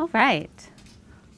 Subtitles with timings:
[0.00, 0.70] All right.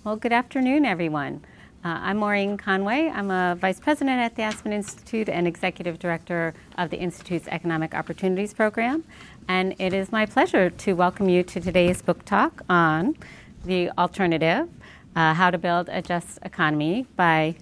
[0.05, 1.43] Well, good afternoon, everyone.
[1.83, 3.09] Uh, I'm Maureen Conway.
[3.09, 7.95] I'm a vice president at the Aspen Institute and executive director of the Institute's Economic
[7.95, 9.03] Opportunities Program.
[9.49, 13.17] And it is my pleasure to welcome you to today's book talk on
[13.65, 14.69] The Alternative
[15.17, 17.55] uh, How to Build a Just Economy by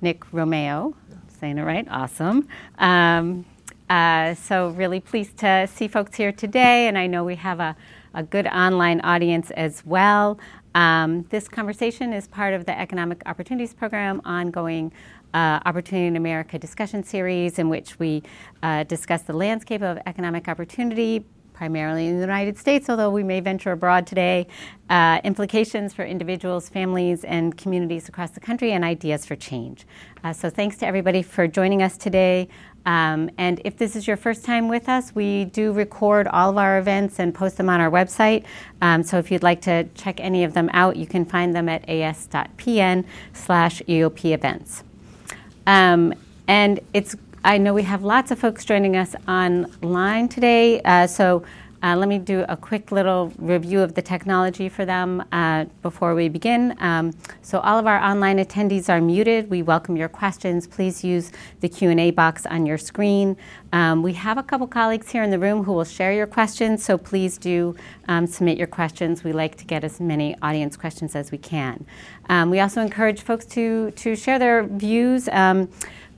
[0.00, 0.96] Nick Romeo.
[1.38, 1.86] Saying it right?
[1.90, 2.48] Awesome.
[2.78, 3.44] Um,
[3.90, 7.76] uh, so, really pleased to see folks here today, and I know we have a,
[8.14, 10.38] a good online audience as well.
[10.74, 14.92] Um, this conversation is part of the Economic Opportunities Program ongoing
[15.34, 18.22] uh, Opportunity in America discussion series, in which we
[18.62, 21.24] uh, discuss the landscape of economic opportunity,
[21.58, 24.46] primarily in the United States, although we may venture abroad today,
[24.90, 29.84] uh, implications for individuals, families, and communities across the country, and ideas for change.
[30.22, 32.48] Uh, so, thanks to everybody for joining us today.
[32.86, 36.56] Um, and if this is your first time with us, we do record all of
[36.56, 38.44] our events and post them on our website.
[38.80, 41.68] Um, so if you'd like to check any of them out, you can find them
[41.68, 43.04] at as.pn
[43.34, 44.84] slash EOP events.
[45.66, 46.14] Um,
[46.46, 47.14] and it's
[47.48, 50.82] I know we have lots of folks joining us online today.
[50.82, 51.42] Uh, so
[51.82, 56.14] uh, let me do a quick little review of the technology for them uh, before
[56.14, 56.76] we begin.
[56.78, 59.48] Um, so all of our online attendees are muted.
[59.48, 60.66] We welcome your questions.
[60.66, 63.34] Please use the Q&A box on your screen.
[63.72, 66.84] Um, we have a couple colleagues here in the room who will share your questions,
[66.84, 67.74] so please do
[68.08, 69.24] um, submit your questions.
[69.24, 71.86] We like to get as many audience questions as we can.
[72.28, 75.30] Um, we also encourage folks to, to share their views.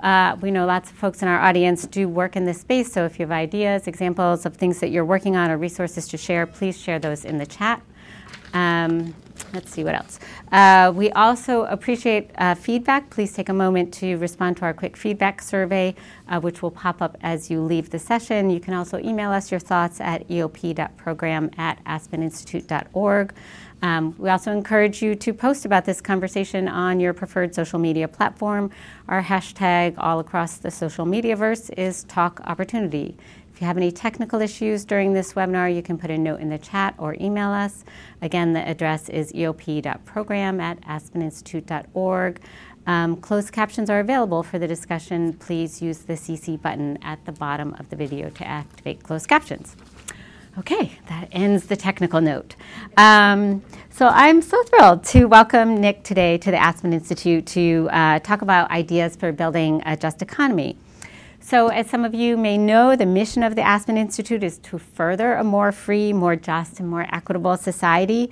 [0.03, 3.05] Uh, we know lots of folks in our audience do work in this space, so
[3.05, 6.47] if you have ideas, examples of things that you're working on, or resources to share,
[6.47, 7.83] please share those in the chat.
[8.55, 9.15] Um,
[9.53, 10.19] let's see what else.
[10.53, 13.11] Uh, we also appreciate uh, feedback.
[13.11, 15.95] Please take a moment to respond to our quick feedback survey,
[16.29, 18.51] uh, which will pop up as you leave the session.
[18.51, 23.35] You can also email us your thoughts at eop.program at aspeninstitute.org.
[23.83, 28.09] Um, we also encourage you to post about this conversation on your preferred social media
[28.09, 28.71] platform.
[29.09, 33.17] Our hashtag all across the social media verse is Talk Opportunity.
[33.60, 36.48] If you have any technical issues during this webinar, you can put a note in
[36.48, 37.84] the chat or email us.
[38.22, 42.41] Again, the address is eop.program at aspeninstitute.org.
[42.87, 45.34] Um, closed captions are available for the discussion.
[45.34, 49.76] Please use the CC button at the bottom of the video to activate closed captions.
[50.56, 52.56] Okay, that ends the technical note.
[52.97, 58.20] Um, so I'm so thrilled to welcome Nick today to the Aspen Institute to uh,
[58.20, 60.78] talk about ideas for building a just economy.
[61.43, 64.78] So, as some of you may know, the mission of the Aspen Institute is to
[64.78, 68.31] further a more free, more just, and more equitable society.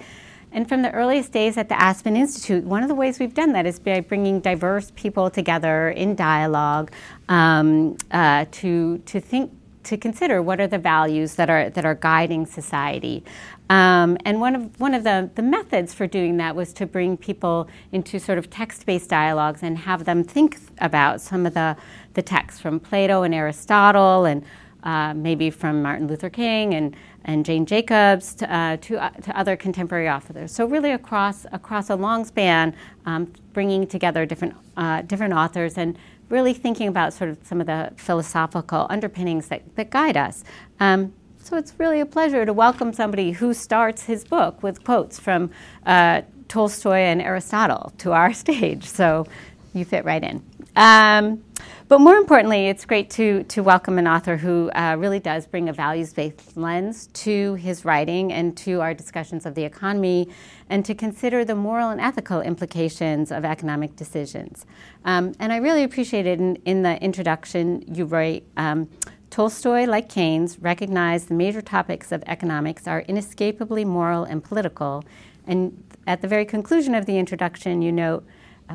[0.52, 3.52] And from the earliest days at the Aspen Institute, one of the ways we've done
[3.52, 6.92] that is by bringing diverse people together in dialogue
[7.28, 9.52] um, uh, to, to think
[9.84, 13.24] to consider what are the values that are that are guiding society.
[13.70, 17.16] Um, and one of one of the, the methods for doing that was to bring
[17.16, 21.76] people into sort of text-based dialogues and have them think about some of the
[22.14, 24.42] the texts from Plato and Aristotle and
[24.84, 29.38] uh, maybe from Martin Luther King and and Jane Jacobs to, uh, to, uh, to,
[29.38, 30.50] other contemporary authors.
[30.50, 32.74] So really across across a long span,
[33.04, 35.98] um, bringing together different uh, different authors and
[36.30, 40.44] really thinking about sort of some of the philosophical underpinnings that, that guide us.
[40.80, 41.12] Um,
[41.48, 45.50] so it's really a pleasure to welcome somebody who starts his book with quotes from
[45.86, 48.84] uh, Tolstoy and Aristotle to our stage.
[48.84, 49.26] So
[49.72, 50.42] you fit right in.
[50.76, 51.42] Um,
[51.88, 55.70] but more importantly, it's great to, to welcome an author who uh, really does bring
[55.70, 60.28] a values based lens to his writing and to our discussions of the economy
[60.68, 64.66] and to consider the moral and ethical implications of economic decisions.
[65.06, 68.44] Um, and I really appreciated in, in the introduction you write.
[68.58, 68.90] Um,
[69.30, 75.04] Tolstoy, like Keynes, recognized the major topics of economics are inescapably moral and political.
[75.46, 78.24] And at the very conclusion of the introduction, you note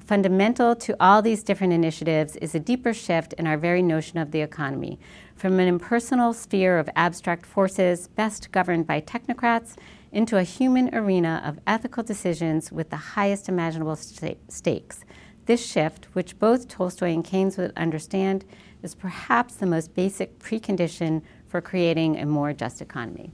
[0.01, 4.31] fundamental to all these different initiatives is a deeper shift in our very notion of
[4.31, 4.99] the economy
[5.35, 9.75] from an impersonal sphere of abstract forces best governed by technocrats
[10.11, 15.03] into a human arena of ethical decisions with the highest imaginable st- stakes.
[15.45, 18.45] This shift, which both Tolstoy and Keynes would understand,
[18.83, 23.31] is perhaps the most basic precondition for creating a more just economy.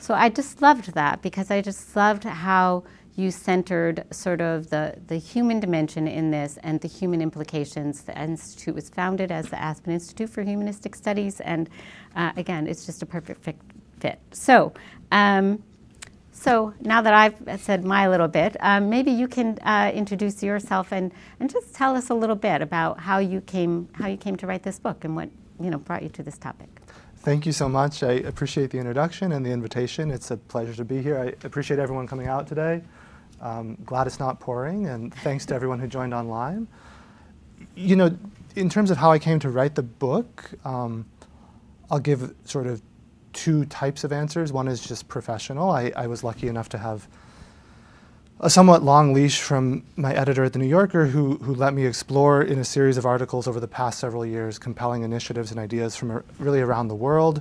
[0.00, 2.84] So I just loved that because I just loved how
[3.14, 8.02] you centered sort of the, the human dimension in this and the human implications.
[8.02, 11.68] The Institute was founded as the Aspen Institute for Humanistic Studies, and
[12.16, 13.44] uh, again, it's just a perfect
[14.00, 14.18] fit.
[14.32, 14.72] So,
[15.10, 15.62] um,
[16.42, 20.92] so now that I've said my little bit, um, maybe you can uh, introduce yourself
[20.92, 24.36] and, and just tell us a little bit about how you came how you came
[24.36, 25.28] to write this book and what
[25.60, 26.68] you know brought you to this topic.
[27.18, 28.02] Thank you so much.
[28.02, 30.10] I appreciate the introduction and the invitation.
[30.10, 31.20] It's a pleasure to be here.
[31.20, 32.82] I appreciate everyone coming out today.
[33.40, 36.66] Um, glad it's not pouring, and thanks to everyone who joined online.
[37.76, 38.18] You know,
[38.56, 41.06] in terms of how I came to write the book, um,
[41.88, 42.82] I'll give sort of
[43.32, 44.52] two types of answers.
[44.52, 45.70] One is just professional.
[45.70, 47.08] I, I was lucky enough to have
[48.40, 51.86] a somewhat long leash from my editor at The New Yorker, who, who let me
[51.86, 55.94] explore in a series of articles over the past several years compelling initiatives and ideas
[55.94, 57.40] from a, really around the world.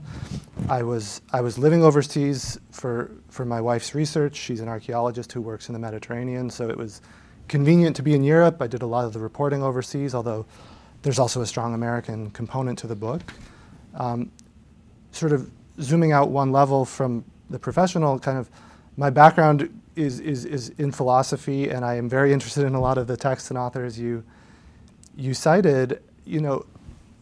[0.69, 4.35] I was, I was living overseas for, for my wife's research.
[4.35, 7.01] She's an archaeologist who works in the Mediterranean, so it was
[7.47, 8.61] convenient to be in Europe.
[8.61, 10.45] I did a lot of the reporting overseas, although
[11.01, 13.21] there's also a strong American component to the book.
[13.95, 14.31] Um,
[15.11, 15.49] sort of
[15.81, 18.49] zooming out one level from the professional kind of
[18.97, 22.97] my background is, is, is in philosophy, and I am very interested in a lot
[22.97, 24.23] of the texts and authors you,
[25.15, 26.01] you cited.
[26.25, 26.65] You know,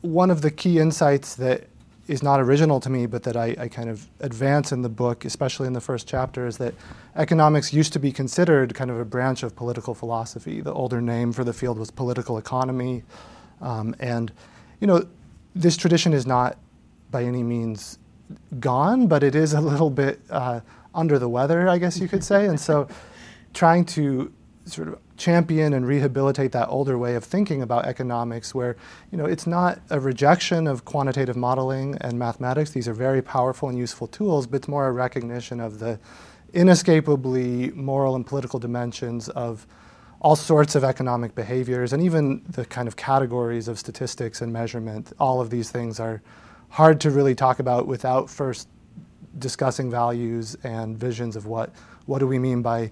[0.01, 1.67] one of the key insights that
[2.07, 5.25] is not original to me, but that I, I, kind of advance in the book,
[5.25, 6.73] especially in the first chapter, is that
[7.15, 10.59] economics used to be considered kind of a branch of political philosophy.
[10.59, 13.03] The older name for the field was political economy.
[13.61, 14.31] Um, and,
[14.79, 15.05] you know,
[15.53, 16.57] this tradition is not
[17.11, 17.99] by any means
[18.59, 20.61] gone, but it is a little bit uh,
[20.93, 22.45] under the weather, I guess you could say.
[22.45, 22.87] and so
[23.53, 24.31] trying to
[24.65, 28.77] sort of champion and rehabilitate that older way of thinking about economics where
[29.11, 33.67] you know it's not a rejection of quantitative modeling and mathematics these are very powerful
[33.67, 35.99] and useful tools but it's more a recognition of the
[36.53, 39.67] inescapably moral and political dimensions of
[40.21, 45.11] all sorts of economic behaviors and even the kind of categories of statistics and measurement
[45.19, 46.21] all of these things are
[46.69, 48.67] hard to really talk about without first
[49.37, 51.71] discussing values and visions of what
[52.05, 52.91] what do we mean by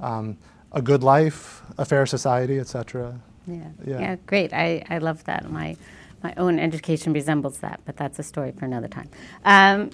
[0.00, 0.38] um,
[0.72, 3.18] a good life, a fair society, etc.
[3.46, 3.56] Yeah.
[3.84, 4.52] yeah, yeah, great.
[4.52, 5.50] I, I love that.
[5.50, 5.76] My
[6.24, 9.10] my own education resembles that, but that's a story for another time.
[9.44, 9.90] Um,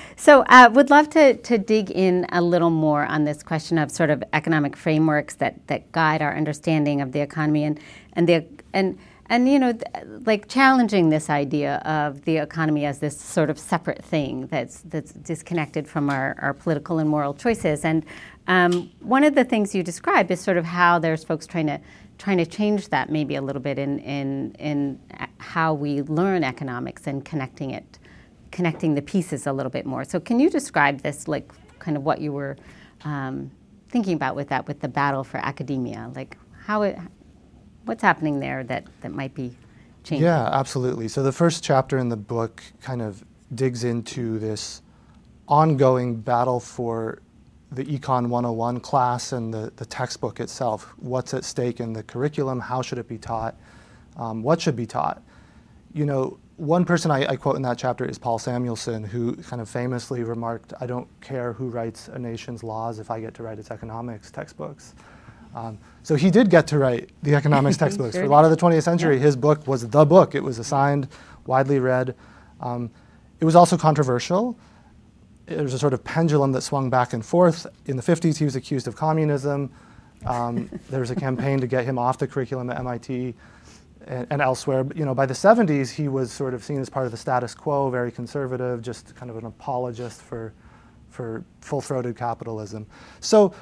[0.16, 3.90] so, uh, would love to, to dig in a little more on this question of
[3.90, 7.80] sort of economic frameworks that, that guide our understanding of the economy and
[8.12, 8.96] and the and
[9.32, 9.76] and you know
[10.26, 15.12] like challenging this idea of the economy as this sort of separate thing that's that's
[15.12, 17.82] disconnected from our, our political and moral choices.
[17.82, 18.04] And
[18.46, 21.80] um, one of the things you describe is sort of how there's folks trying to
[22.18, 25.00] trying to change that maybe a little bit in in in
[25.38, 27.98] how we learn economics and connecting it
[28.50, 30.04] connecting the pieces a little bit more.
[30.04, 32.58] So can you describe this like kind of what you were
[33.04, 33.50] um,
[33.88, 36.12] thinking about with that with the battle for academia?
[36.14, 36.36] Like
[36.66, 36.98] how it
[37.84, 39.56] what's happening there that, that might be
[40.04, 40.24] changing?
[40.24, 41.08] Yeah, absolutely.
[41.08, 43.24] So the first chapter in the book kind of
[43.54, 44.82] digs into this
[45.48, 47.20] ongoing battle for
[47.70, 50.92] the Econ 101 class and the, the textbook itself.
[50.98, 52.60] What's at stake in the curriculum?
[52.60, 53.56] How should it be taught?
[54.16, 55.22] Um, what should be taught?
[55.94, 59.60] You know, one person I, I, quote in that chapter is Paul Samuelson, who kind
[59.60, 63.42] of famously remarked, I don't care who writes a nation's laws if I get to
[63.42, 64.94] write its economics textbooks.
[65.54, 68.14] Um, so he did get to write the economics textbooks.
[68.14, 69.22] sure For a lot of the 20th century, yeah.
[69.22, 70.34] his book was the book.
[70.34, 71.08] It was assigned,
[71.46, 72.14] widely read.
[72.60, 72.90] Um,
[73.40, 74.58] it was also controversial.
[75.46, 77.66] There was a sort of pendulum that swung back and forth.
[77.86, 79.70] In the 50s, he was accused of communism.
[80.24, 83.34] Um, there was a campaign to get him off the curriculum at MIT
[84.06, 84.84] and, and, elsewhere.
[84.84, 87.18] But, you know, by the 70s, he was sort of seen as part of the
[87.18, 90.52] status quo, very conservative, just kind of an apologist for,
[91.10, 92.86] for full-throated capitalism.
[93.20, 93.54] So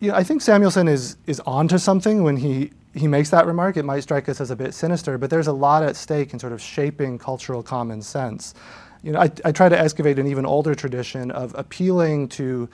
[0.00, 3.76] you know, I think Samuelson is is onto something when he he makes that remark.
[3.76, 6.38] It might strike us as a bit sinister, but there's a lot at stake in
[6.38, 8.54] sort of shaping cultural common sense.
[9.02, 12.68] You know, I, I try to excavate an even older tradition of appealing to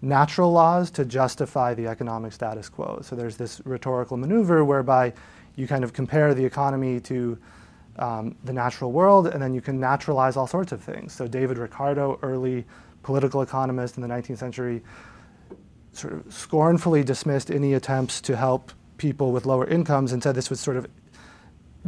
[0.00, 3.00] natural laws to justify the economic status quo.
[3.02, 5.12] So there's this rhetorical maneuver whereby
[5.56, 7.36] you kind of compare the economy to
[7.98, 11.12] um, the natural world, and then you can naturalize all sorts of things.
[11.12, 12.64] So David Ricardo, early
[13.02, 14.82] political economist in the 19th century,
[15.98, 20.50] sort of scornfully dismissed any attempts to help people with lower incomes and said this
[20.50, 20.86] was sort of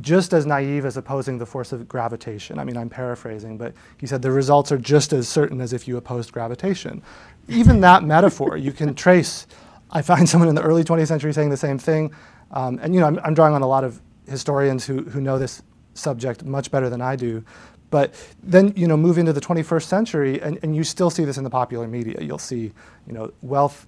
[0.01, 2.59] just as naive as opposing the force of gravitation.
[2.59, 5.89] I mean, I'm paraphrasing, but he said the results are just as certain as if
[5.89, 7.03] you opposed gravitation.
[7.49, 9.47] Even that metaphor, you can trace.
[9.91, 12.15] I find someone in the early 20th century saying the same thing.
[12.53, 15.39] Um, and, you know, I'm, I'm, drawing on a lot of historians who, who know
[15.39, 15.63] this
[15.95, 17.45] subject much better than I do.
[17.91, 21.37] But then, you know, move into the 21st century, and, and you still see this
[21.37, 22.19] in the popular media.
[22.21, 22.73] You'll see,
[23.07, 23.87] you know, wealth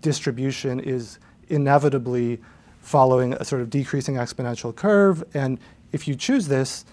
[0.00, 1.18] distribution is
[1.48, 2.40] inevitably
[2.80, 5.22] following a sort of decreasing exponential curve.
[5.34, 5.58] And
[5.92, 6.84] if you choose this,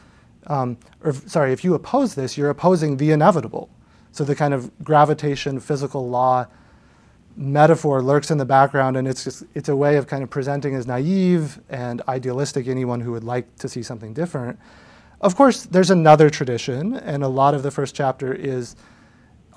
[0.48, 3.70] um, or sorry, if you oppose this, you're opposing the inevitable.
[4.12, 6.48] So the kind of gravitation, physical law
[7.36, 10.74] metaphor lurks in the background, and it's just it's a way of kind of presenting
[10.74, 14.60] as naive and idealistic anyone who would like to see something different.
[15.22, 18.76] Of course, there's another tradition, and a lot of the first chapter is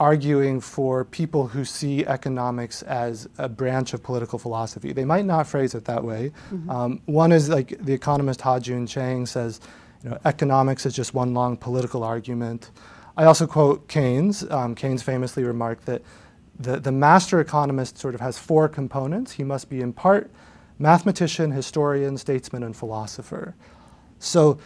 [0.00, 4.94] arguing for people who see economics as a branch of political philosophy.
[4.94, 6.32] They might not phrase it that way.
[6.50, 6.70] Mm-hmm.
[6.70, 9.60] Um, one is like the economist Ha-Joon Chang says,
[10.02, 12.70] you know, economics is just one long political argument.
[13.14, 14.50] I also quote Keynes.
[14.50, 16.00] Um, Keynes famously remarked that
[16.58, 19.32] the, the master economist sort of has four components.
[19.32, 20.30] He must be in part
[20.78, 23.54] mathematician, historian, statesman, and philosopher.
[24.18, 24.58] So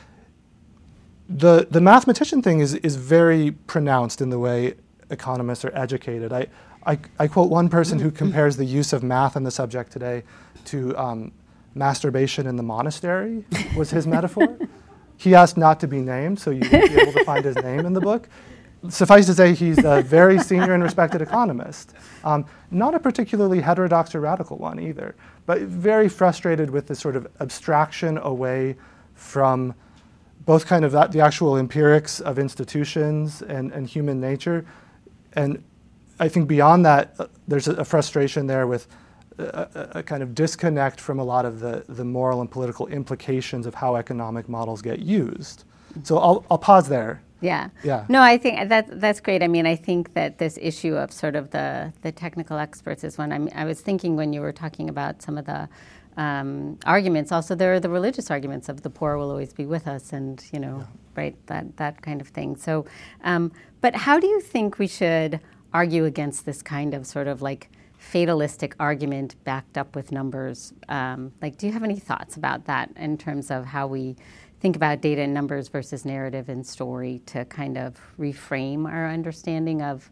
[1.28, 4.74] the, the mathematician thing is, is very pronounced in the way
[5.14, 6.32] economists are educated.
[6.32, 6.48] I,
[6.84, 10.22] I, I quote one person who compares the use of math in the subject today
[10.66, 11.32] to um,
[11.74, 13.44] masturbation in the monastery,
[13.76, 14.58] was his metaphor.
[15.16, 17.86] He asked not to be named, so you won't be able to find his name
[17.86, 18.28] in the book.
[18.88, 21.94] Suffice to say, he's a very senior and respected economist.
[22.22, 25.14] Um, not a particularly heterodox or radical one either,
[25.46, 28.76] but very frustrated with this sort of abstraction away
[29.14, 29.74] from
[30.44, 34.66] both kind of that, the actual empirics of institutions and, and human nature.
[35.36, 35.62] And
[36.18, 38.86] I think beyond that, uh, there's a, a, frustration there with
[39.38, 43.66] a, a, kind of disconnect from a lot of the, the moral and political implications
[43.66, 45.64] of how economic models get used.
[46.02, 47.22] So I'll, I'll pause there.
[47.40, 47.68] Yeah.
[47.82, 48.06] Yeah.
[48.08, 49.42] No, I think that that's great.
[49.42, 53.18] I mean, I think that this issue of sort of the the technical experts is
[53.18, 53.32] one.
[53.32, 55.68] I mean, I was thinking when you were talking about some of the
[56.16, 57.32] um, arguments.
[57.32, 60.44] Also, there are the religious arguments of the poor will always be with us, and
[60.52, 60.86] you know, yeah.
[61.16, 62.56] right, that that kind of thing.
[62.56, 62.86] So,
[63.22, 65.40] um, but how do you think we should
[65.72, 67.68] argue against this kind of sort of like
[67.98, 70.72] fatalistic argument backed up with numbers?
[70.88, 74.16] Um, like, do you have any thoughts about that in terms of how we
[74.60, 79.82] think about data and numbers versus narrative and story to kind of reframe our understanding
[79.82, 80.10] of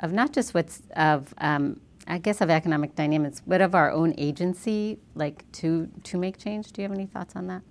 [0.00, 4.14] of not just what's of um, I guess of economic dynamics, but of our own
[4.18, 6.72] agency, like to to make change.
[6.72, 7.62] Do you have any thoughts on that?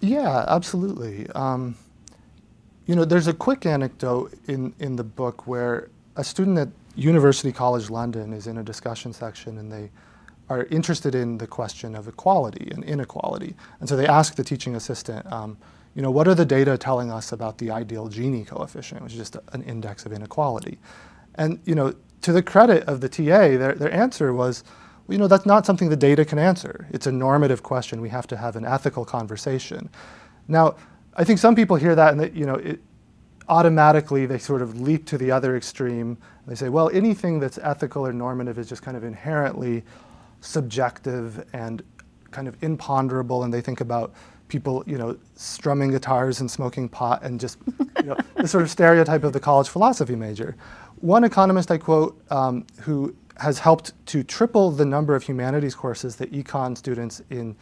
[0.00, 1.28] Yeah, absolutely.
[1.30, 1.76] Um,
[2.86, 7.52] you know, there's a quick anecdote in in the book where a student at University
[7.52, 9.90] College London is in a discussion section, and they
[10.48, 14.76] are interested in the question of equality and inequality, and so they ask the teaching
[14.76, 15.30] assistant.
[15.32, 15.56] Um,
[15.94, 19.18] you know, what are the data telling us about the ideal Gini coefficient, which is
[19.18, 20.78] just an index of inequality?
[21.36, 21.94] And you know,
[22.26, 24.64] to the credit of the TA, their, their answer was,
[25.06, 26.88] well, you know, that's not something the data can answer.
[26.90, 28.00] It's a normative question.
[28.00, 29.88] We have to have an ethical conversation.
[30.48, 30.74] Now,
[31.14, 32.80] I think some people hear that and that, you know, it,
[33.48, 36.18] automatically they sort of leap to the other extreme.
[36.48, 39.84] They say, well, anything that's ethical or normative is just kind of inherently
[40.40, 41.80] subjective and
[42.32, 44.14] kind of imponderable, and they think about
[44.48, 47.58] people, you know, strumming guitars and smoking pot and just,
[48.00, 50.56] you know, the sort of stereotype of the college philosophy major.
[51.00, 56.16] One economist I quote um, who has helped to triple the number of humanities courses
[56.16, 57.54] that econ students in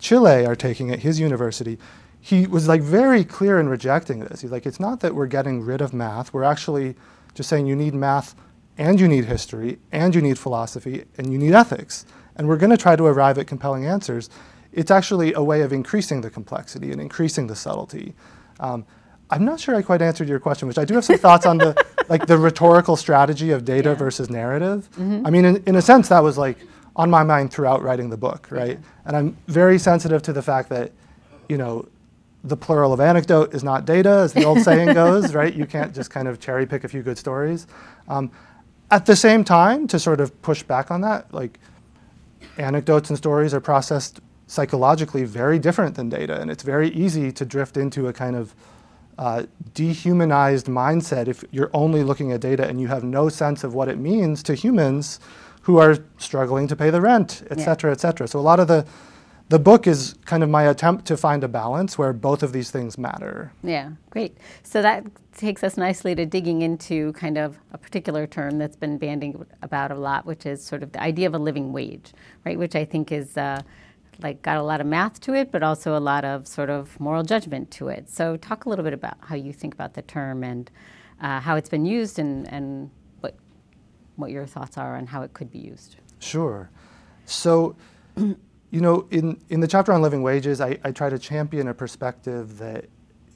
[0.00, 1.78] Chile are taking at his university.
[2.20, 4.40] He was like very clear in rejecting this.
[4.40, 6.34] He's like, it's not that we're getting rid of math.
[6.34, 6.96] We're actually
[7.34, 8.34] just saying you need math
[8.76, 12.06] and you need history and you need philosophy and you need ethics.
[12.36, 14.30] And we're going to try to arrive at compelling answers.
[14.72, 18.14] It's actually a way of increasing the complexity and increasing the subtlety.
[18.58, 18.84] Um,
[19.30, 21.58] I'm not sure I quite answered your question, which I do have some thoughts on
[21.58, 23.94] the like the rhetorical strategy of data yeah.
[23.94, 24.88] versus narrative.
[24.92, 25.26] Mm-hmm.
[25.26, 26.58] I mean, in, in a sense, that was like
[26.96, 28.78] on my mind throughout writing the book, right?
[28.78, 28.86] Yeah.
[29.06, 30.92] And I'm very sensitive to the fact that,
[31.48, 31.88] you know,
[32.42, 35.54] the plural of anecdote is not data, as the old saying goes, right?
[35.54, 37.66] You can't just kind of cherry pick a few good stories.
[38.08, 38.30] Um,
[38.90, 41.60] at the same time, to sort of push back on that, like
[42.58, 47.44] anecdotes and stories are processed psychologically very different than data, and it's very easy to
[47.44, 48.54] drift into a kind of
[49.20, 53.74] uh, dehumanized mindset if you're only looking at data and you have no sense of
[53.74, 55.20] what it means to humans
[55.60, 57.64] who are struggling to pay the rent, et yeah.
[57.66, 58.26] cetera, et cetera.
[58.26, 58.86] So a lot of the
[59.50, 62.70] the book is kind of my attempt to find a balance where both of these
[62.70, 63.52] things matter.
[63.64, 64.38] Yeah, great.
[64.62, 65.04] So that
[65.36, 69.90] takes us nicely to digging into kind of a particular term that's been banding about
[69.90, 72.12] a lot, which is sort of the idea of a living wage,
[72.46, 72.58] right?
[72.58, 73.62] Which I think is uh,
[74.22, 76.98] like got a lot of math to it, but also a lot of sort of
[77.00, 78.08] moral judgment to it.
[78.08, 80.70] So talk a little bit about how you think about the term and
[81.20, 83.34] uh, how it's been used and, and what,
[84.16, 85.96] what your thoughts are on how it could be used.
[86.18, 86.70] Sure.
[87.26, 87.76] So,
[88.16, 88.36] you
[88.72, 92.58] know, in, in the chapter on living wages, I, I try to champion a perspective
[92.58, 92.86] that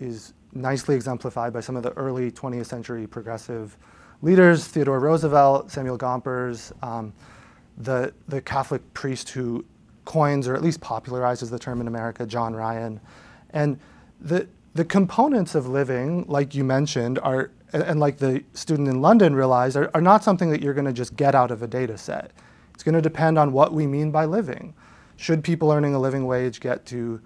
[0.00, 3.76] is nicely exemplified by some of the early 20th century progressive
[4.23, 7.12] leaders, Theodore Roosevelt, Samuel Gompers, um,
[7.76, 9.64] the, the Catholic priest who
[10.04, 13.00] coins or at least popularizes the term in America, John Ryan.
[13.50, 13.78] And
[14.20, 19.34] the, the components of living, like you mentioned, are, and like the student in London
[19.34, 21.96] realized, are, are not something that you're going to just get out of a data
[21.96, 22.30] set.
[22.75, 24.75] It's going to depend on what we mean by living.
[25.16, 27.20] Should people earning a living wage get to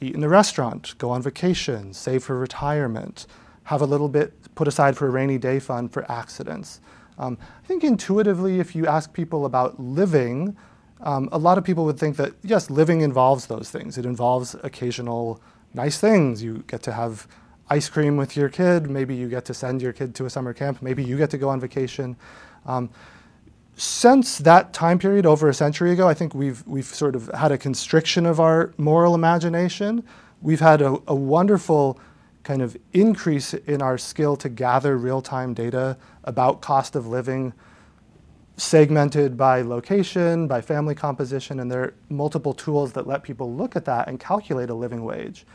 [0.00, 3.26] eat in a restaurant, go on vacation, save for retirement,
[3.64, 6.80] have a little bit put aside for a rainy day fund for accidents.
[7.18, 10.56] Um, I think intuitively, if you ask people about living,
[11.00, 13.98] um, a lot of people would think that yes, living involves those things.
[13.98, 15.40] It involves occasional
[15.74, 16.42] nice things.
[16.42, 17.26] You get to have
[17.70, 18.90] ice cream with your kid.
[18.90, 20.82] Maybe you get to send your kid to a summer camp.
[20.82, 22.16] Maybe you get to go on vacation.
[22.66, 22.90] Um,
[23.76, 27.52] since that time period, over a century ago, I think we've we've sort of had
[27.52, 30.02] a constriction of our moral imagination.
[30.42, 31.98] We've had a, a wonderful
[32.42, 37.52] kind of increase in our skill to gather real-time data about cost of living
[38.58, 43.76] segmented by location, by family composition, and there are multiple tools that let people look
[43.76, 45.46] at that and calculate a living wage.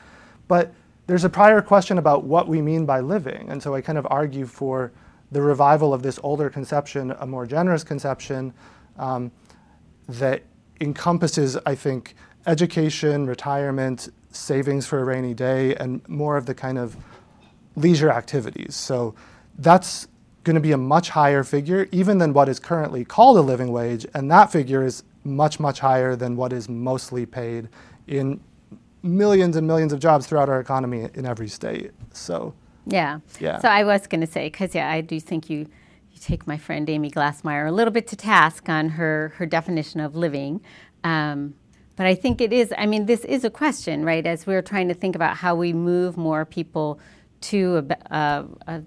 [0.48, 0.74] But
[1.06, 4.08] there's a prior question about what we mean by living, and so I kind of
[4.10, 4.94] argue for
[5.34, 8.54] the revival of this older conception, a more generous conception
[8.98, 9.32] um,
[10.08, 10.44] that
[10.80, 12.16] encompasses, I think,
[12.48, 16.96] education, retirement, savings for a rainy day, and more of the kind of
[17.76, 18.76] leisure activities.
[18.76, 19.14] So
[19.58, 20.08] that's
[20.44, 23.72] going to be a much higher figure, even than what is currently called a living
[23.72, 27.70] wage, and that figure is much, much higher than what is mostly paid
[28.08, 28.40] in
[29.02, 31.92] millions and millions of jobs throughout our economy in every state.
[32.14, 32.54] So,
[32.86, 33.20] yeah.
[33.40, 33.60] Yeah.
[33.60, 35.68] So I was going to say, because yeah, I do think you
[36.12, 40.00] you take my friend Amy Glasmeier a little bit to task on her her definition
[40.00, 40.62] of living.
[41.04, 41.56] Um,
[41.96, 42.74] but I think it is.
[42.78, 44.26] I mean, this is a question, right?
[44.26, 47.00] As we're trying to think about how we move more people
[47.42, 48.84] to a, a, a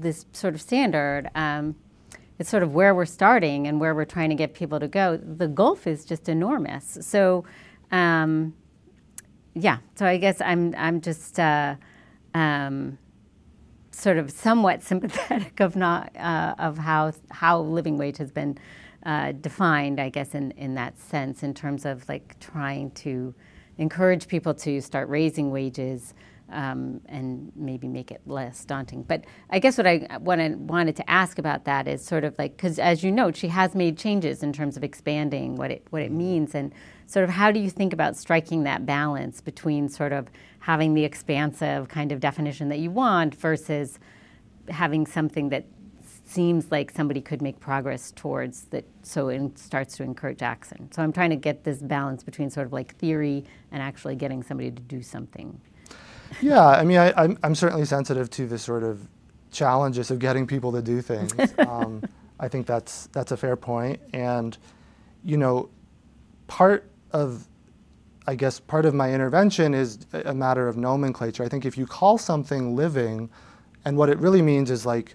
[0.00, 1.30] this sort of standard.
[1.34, 1.76] Um,
[2.38, 5.16] it's sort of where we're starting and where we're trying to get people to go.
[5.16, 6.98] The gulf is just enormous.
[7.00, 7.44] So,
[7.90, 8.54] um,
[9.54, 9.78] yeah.
[9.94, 11.76] So I guess I'm I'm just uh,
[12.34, 12.98] um,
[13.90, 18.58] sort of somewhat sympathetic of not uh, of how how living wage has been
[19.04, 20.00] uh, defined.
[20.00, 23.34] I guess in in that sense, in terms of like trying to
[23.78, 26.14] encourage people to start raising wages
[26.52, 29.02] um, and maybe make it less daunting.
[29.02, 32.38] But I guess what I what I wanted to ask about that is sort of
[32.38, 35.86] like because as you note, she has made changes in terms of expanding what it
[35.90, 36.54] what it means.
[36.54, 36.72] And
[37.06, 40.28] sort of how do you think about striking that balance between sort of
[40.60, 43.98] having the expansive kind of definition that you want versus
[44.68, 45.64] having something that
[46.24, 50.88] seems like somebody could make progress towards that so it starts to encourage action?
[50.92, 54.42] So i'm trying to get this balance between sort of like theory and actually getting
[54.42, 55.60] somebody to do something
[56.40, 59.08] yeah, I mean, I, I'm, I'm certainly sensitive to the sort of
[59.50, 61.34] challenges of getting people to do things.
[61.58, 62.02] um,
[62.40, 64.56] I think that's that's a fair point, and
[65.24, 65.68] you know,
[66.46, 67.46] part of
[68.26, 71.44] I guess part of my intervention is a matter of nomenclature.
[71.44, 73.30] I think if you call something living,
[73.84, 75.14] and what it really means is like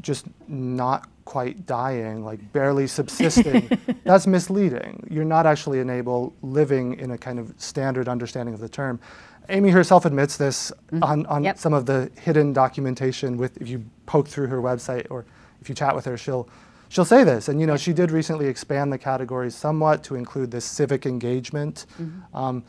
[0.00, 5.06] just not quite dying, like barely subsisting, that's misleading.
[5.10, 9.00] You're not actually enable living in a kind of standard understanding of the term.
[9.48, 11.02] Amy herself admits this mm-hmm.
[11.02, 11.58] on, on yep.
[11.58, 15.24] some of the hidden documentation with if you poke through her website or
[15.60, 16.48] if you chat with her, she'll
[16.88, 17.48] she'll say this.
[17.48, 21.86] And you know, she did recently expand the categories somewhat to include this civic engagement.
[22.00, 22.36] Mm-hmm.
[22.36, 22.64] Um,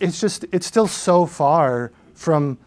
[0.00, 2.58] it's just it's still so far from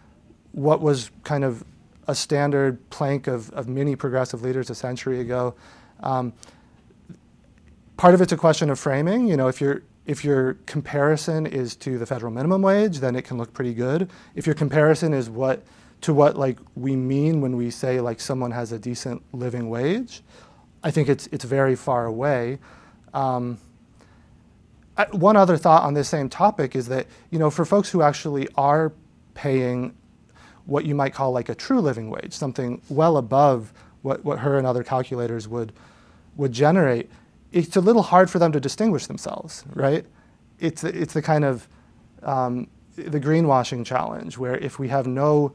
[0.51, 1.63] what was kind of
[2.07, 5.55] a standard plank of, of many progressive leaders a century ago.
[6.01, 6.33] Um,
[7.97, 9.27] part of it's a question of framing.
[9.27, 13.23] You know, if you're if your comparison is to the federal minimum wage, then it
[13.23, 14.09] can look pretty good.
[14.35, 15.63] If your comparison is what
[16.01, 20.21] to what like we mean when we say like someone has a decent living wage,
[20.83, 22.59] I think it's it's very far away.
[23.13, 23.57] Um,
[24.97, 28.01] I, one other thought on this same topic is that you know for folks who
[28.01, 28.93] actually are
[29.33, 29.95] paying
[30.65, 34.57] what you might call like a true living wage, something well above what, what her
[34.57, 35.73] and other calculators would
[36.35, 37.09] would generate,
[37.55, 40.05] it's a little hard for them to distinguish themselves, right?
[40.59, 41.67] It's, it's the kind of
[42.21, 45.53] um, the greenwashing challenge where if we have no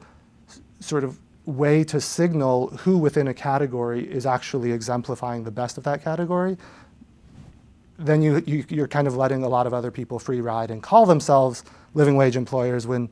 [0.79, 5.83] sort of way to signal who within a category is actually exemplifying the best of
[5.83, 6.57] that category,
[7.99, 10.81] then you, you, you're kind of letting a lot of other people free ride and
[10.81, 13.09] call themselves living wage employers when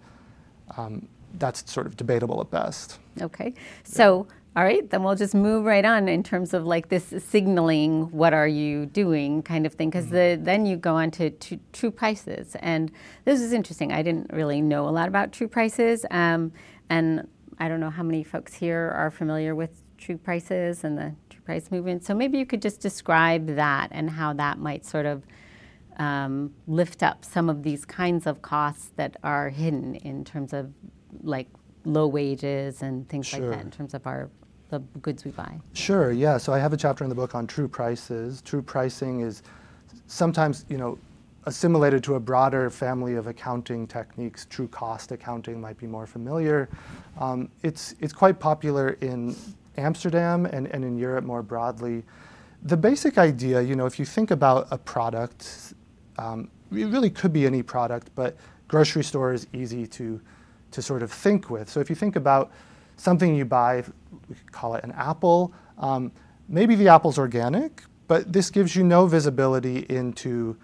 [0.77, 2.97] um, that's sort of debatable at best.
[3.21, 3.53] Okay.
[3.83, 8.11] So all right, then we'll just move right on in terms of like this signaling,
[8.11, 10.39] what are you doing kind of thing, because mm-hmm.
[10.39, 12.55] the, then you go on to, to, true prices.
[12.59, 12.91] And
[13.25, 13.91] this is interesting.
[13.91, 16.05] I didn't really know a lot about true prices.
[16.09, 16.51] Um,
[16.89, 17.27] and
[17.59, 21.41] I don't know how many folks here are familiar with true prices and the true
[21.41, 22.03] price movement.
[22.03, 25.23] So maybe you could just describe that and how that might sort of
[25.97, 30.71] um, lift up some of these kinds of costs that are hidden in terms of
[31.21, 31.47] like
[31.85, 33.39] low wages and things sure.
[33.41, 34.29] like that in terms of our
[34.69, 35.59] the goods we buy.
[35.73, 36.37] Sure, yeah.
[36.37, 38.41] So I have a chapter in the book on true prices.
[38.41, 39.41] True pricing is
[40.07, 40.97] sometimes, you know,
[41.45, 44.45] assimilated to a broader family of accounting techniques.
[44.45, 46.69] True cost accounting might be more familiar.
[47.19, 49.35] Um, it's, it's quite popular in
[49.77, 52.03] Amsterdam and, and in Europe more broadly.
[52.63, 55.73] The basic idea, you know, if you think about a product,
[56.17, 58.37] um, it really could be any product, but
[58.67, 60.21] grocery store is easy to,
[60.71, 61.69] to sort of think with.
[61.69, 62.51] So if you think about
[62.97, 63.83] something you buy,
[64.27, 66.11] we could call it an apple, um,
[66.47, 70.57] maybe the apple's organic, but this gives you no visibility into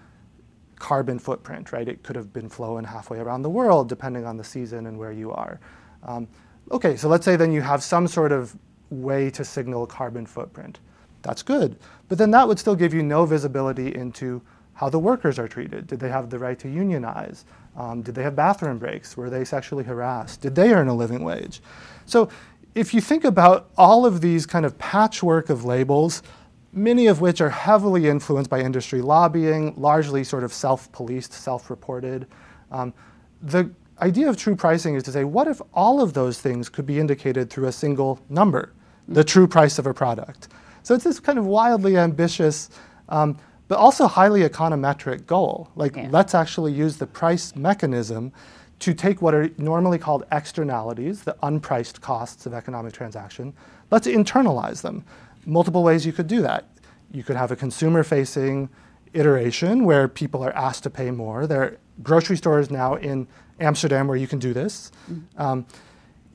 [0.78, 1.88] carbon footprint, right?
[1.88, 5.12] It could have been flown halfway around the world depending on the season and where
[5.12, 5.60] you are.
[6.04, 6.28] Um,
[6.72, 8.56] okay, so let's say then you have some sort of
[8.90, 10.80] way to signal carbon footprint.
[11.22, 11.78] That's good.
[12.08, 14.42] But then that would still give you no visibility into
[14.74, 15.88] how the workers are treated.
[15.88, 17.46] Did they have the right to unionize?
[17.76, 19.18] Um, did they have bathroom breaks?
[19.18, 20.42] Were they sexually harassed?
[20.42, 21.62] Did they earn a living wage?
[22.06, 22.30] So
[22.74, 26.24] if you think about all of these kind of patchwork of labels,
[26.72, 32.28] many of which are heavily influenced by industry lobbying, largely sort of self-policed, self-reported,
[32.72, 32.94] um,
[33.42, 33.70] the
[34.02, 37.00] idea of true pricing is to say, what if all of those things could be
[37.00, 38.74] indicated through a single number,
[39.08, 40.50] the true price of a product?
[40.84, 42.70] So it's this kind of wildly ambitious,
[43.10, 45.70] um, but also highly econometric goal.
[45.76, 46.08] Like, Yeah.
[46.12, 48.32] let's actually use the price mechanism
[48.80, 53.54] to take what are normally called externalities, the unpriced costs of economic transaction,
[53.90, 55.04] let's internalize them.
[55.46, 56.66] Multiple ways you could do that.
[57.12, 58.70] You could have a consumer facing
[59.14, 61.48] iteration where people are asked to pay more.
[61.48, 63.28] There are grocery stores now in
[63.62, 64.92] Amsterdam where you can do this.
[65.38, 65.66] Um,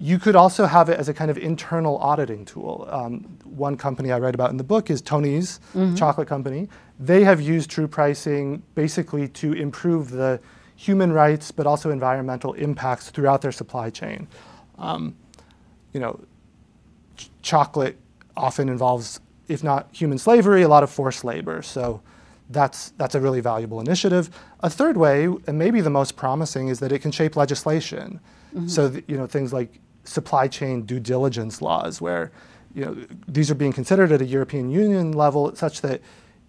[0.02, 2.88] you could also have it as a kind of internal auditing tool.
[2.90, 5.60] Um, one company I write about in the book is Tony's
[5.94, 6.68] chocolate company.
[6.98, 10.40] They have used true pricing basically to improve the
[10.74, 14.26] human rights but also environmental impacts throughout their supply chain.
[14.78, 15.14] Um,
[15.92, 16.18] you know,
[17.16, 17.98] ch- chocolate
[18.36, 21.60] often involves, if not human slavery, a lot of forced labor.
[21.60, 22.00] So
[22.48, 24.30] that's, that's a really valuable initiative.
[24.60, 28.18] A third way, and maybe the most promising, is that it can shape legislation.
[28.66, 32.32] So th- you know things like supply chain due diligence laws, where
[32.74, 36.00] you know these are being considered at a European Union level, such that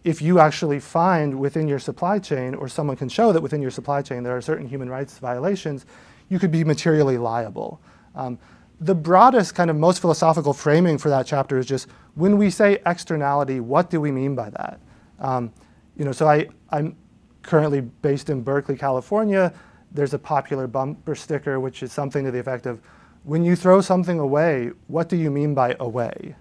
[0.03, 3.71] if you actually find within your supply chain, or someone can show that within your
[3.71, 5.85] supply chain there are certain human rights violations,
[6.29, 7.79] you could be materially liable.
[8.15, 8.39] Um,
[8.79, 12.79] the broadest, kind of most philosophical framing for that chapter is just when we say
[12.87, 14.79] externality, what do we mean by that?
[15.19, 15.53] Um,
[15.95, 16.95] you know, so I, I'm
[17.43, 19.53] currently based in Berkeley, California.
[19.91, 22.81] There's a popular bumper sticker which is something to the effect of,
[23.23, 26.35] when you throw something away, what do you mean by away?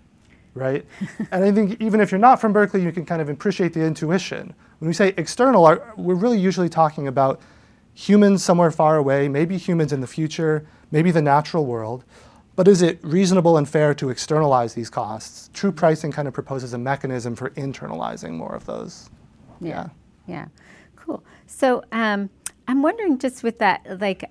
[0.55, 0.85] Right?
[1.31, 3.83] and I think even if you're not from Berkeley, you can kind of appreciate the
[3.85, 4.55] intuition.
[4.79, 7.41] When we say external, our- we're really usually talking about
[7.95, 12.05] humans somewhere far away, maybe humans in the future, maybe the natural world.
[12.57, 15.51] But is it reasonable and fair to externalize these costs?
[15.53, 19.09] True pricing kind of proposes a mechanism for internalizing more of those.
[19.61, 19.89] Yeah.
[20.27, 20.47] Yeah.
[20.97, 21.23] Cool.
[21.47, 22.29] So um,
[22.69, 24.25] I'm wondering just with that, like,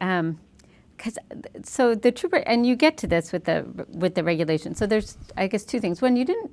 [0.99, 1.17] because
[1.63, 4.75] so the trooper, and you get to this with the with the regulation.
[4.75, 6.01] So there's, I guess, two things.
[6.01, 6.51] One, you didn't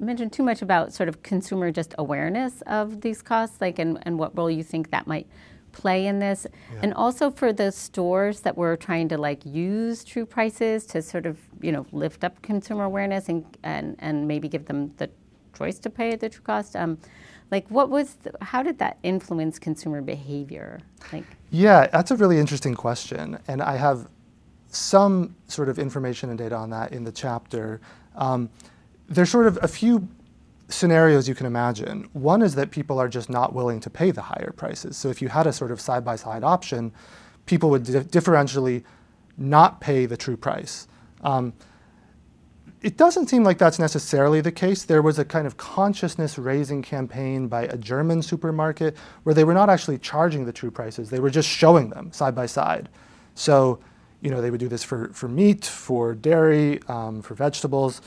[0.00, 4.16] mention too much about sort of consumer just awareness of these costs, like, and, and
[4.16, 5.26] what role you think that might
[5.72, 6.46] play in this,
[6.82, 11.26] and also for the stores that were trying to like use true prices to sort
[11.26, 15.10] of you know lift up consumer awareness and and and maybe give them the
[15.56, 16.76] choice to pay the true cost.
[16.76, 16.98] Um,
[17.50, 20.80] like, what was, the, how did that influence consumer behavior?
[21.12, 23.38] Like, Yeah, that's a really interesting question.
[23.48, 24.08] And I have
[24.70, 27.80] some sort of information and data on that in the chapter.
[28.16, 28.50] Um,
[29.08, 30.08] there's sort of a few
[30.68, 32.08] scenarios you can imagine.
[32.12, 34.96] One is that people are just not willing to pay the higher prices.
[34.96, 36.92] So if you had a sort of side by side option,
[37.46, 38.84] people would di- differentially
[39.38, 40.86] not pay the true price.
[41.22, 41.54] Um,
[42.80, 44.84] it doesn't seem like that's necessarily the case.
[44.84, 49.54] There was a kind of consciousness raising campaign by a German supermarket where they were
[49.54, 52.88] not actually charging the true prices, they were just showing them side by side.
[53.34, 53.80] So,
[54.20, 58.02] you know, they would do this for, for meat, for dairy, um, for vegetables,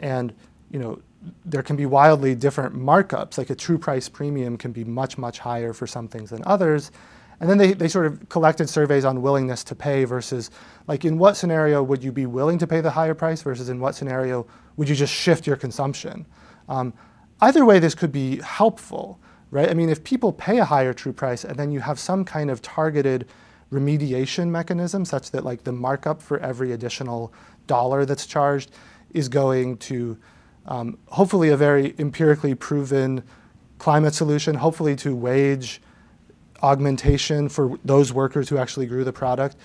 [0.00, 0.32] and,
[0.70, 1.00] you know,
[1.44, 3.38] there can be wildly different markups.
[3.38, 6.92] Like a true price premium can be much, much higher for some things than others.
[7.40, 10.50] And then they, they sort of collected surveys on willingness to pay versus,
[10.88, 13.78] like, in what scenario would you be willing to pay the higher price versus in
[13.78, 14.46] what scenario
[14.76, 16.26] would you just shift your consumption?
[16.68, 16.92] Um,
[17.40, 19.20] either way, this could be helpful,
[19.52, 19.70] right?
[19.70, 22.50] I mean, if people pay a higher true price and then you have some kind
[22.50, 23.28] of targeted
[23.72, 27.32] remediation mechanism such that, like, the markup for every additional
[27.68, 28.72] dollar that's charged
[29.14, 30.18] is going to
[30.66, 33.22] um, hopefully a very empirically proven
[33.78, 35.80] climate solution, hopefully to wage
[36.62, 39.56] augmentation for those workers who actually grew the product,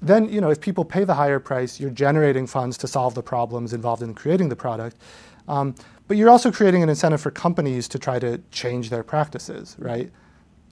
[0.00, 3.22] then you know if people pay the higher price, you're generating funds to solve the
[3.22, 4.96] problems involved in creating the product.
[5.48, 5.74] Um,
[6.06, 10.10] but you're also creating an incentive for companies to try to change their practices, right?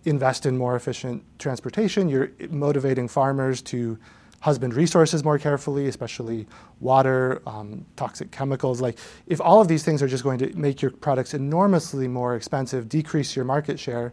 [0.07, 2.09] invest in more efficient transportation.
[2.09, 3.99] You're motivating farmers to
[4.41, 6.47] husband resources more carefully, especially
[6.81, 8.81] water, um, toxic chemicals.
[8.81, 12.37] Like, if all of these things are just going to make your products enormously more
[12.37, 14.13] expensive, decrease your market share,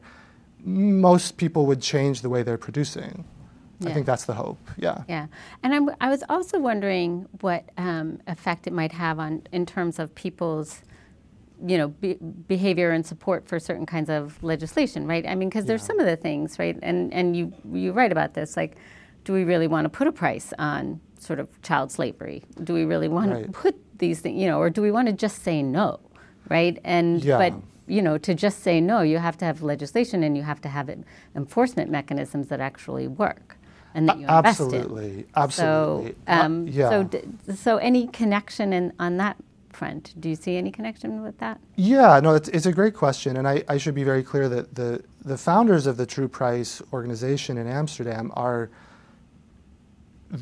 [0.64, 3.26] most people would change the way they're producing.
[3.80, 3.90] Yeah.
[3.90, 4.60] I think that's the hope.
[4.78, 5.04] Yeah.
[5.10, 5.28] Yeah,
[5.62, 10.00] and I'm, i was also wondering what um, effect it might have on in terms
[10.00, 10.82] of people's,
[11.66, 12.14] you know, be,
[12.48, 15.26] behavior and support for certain kinds of legislation, right?
[15.28, 15.88] I mean, because there's yeah.
[15.88, 16.78] some of the things, right?
[16.82, 18.78] And and you you write about this, like,
[19.26, 22.44] do we really want to put a price on sort of child slavery?
[22.64, 23.46] Do we really want right.
[23.46, 26.00] to put these things, you know, or do we want to just say no,
[26.50, 26.78] right?
[26.84, 27.38] And yeah.
[27.38, 27.54] but
[27.88, 30.70] you know, to just say no, you have to have legislation and you have to
[30.70, 31.00] have it,
[31.36, 33.58] enforcement mechanisms that actually work
[33.94, 35.26] and that you invest absolutely, in.
[35.36, 36.90] Absolutely, So, um, uh, yeah.
[36.90, 37.22] So, d-
[37.56, 39.38] so any connection in, on that
[39.72, 40.14] front?
[40.20, 41.60] Do you see any connection with that?
[41.76, 44.76] Yeah, no, it's, it's a great question, and I, I should be very clear that
[44.76, 48.70] the the founders of the True Price organization in Amsterdam are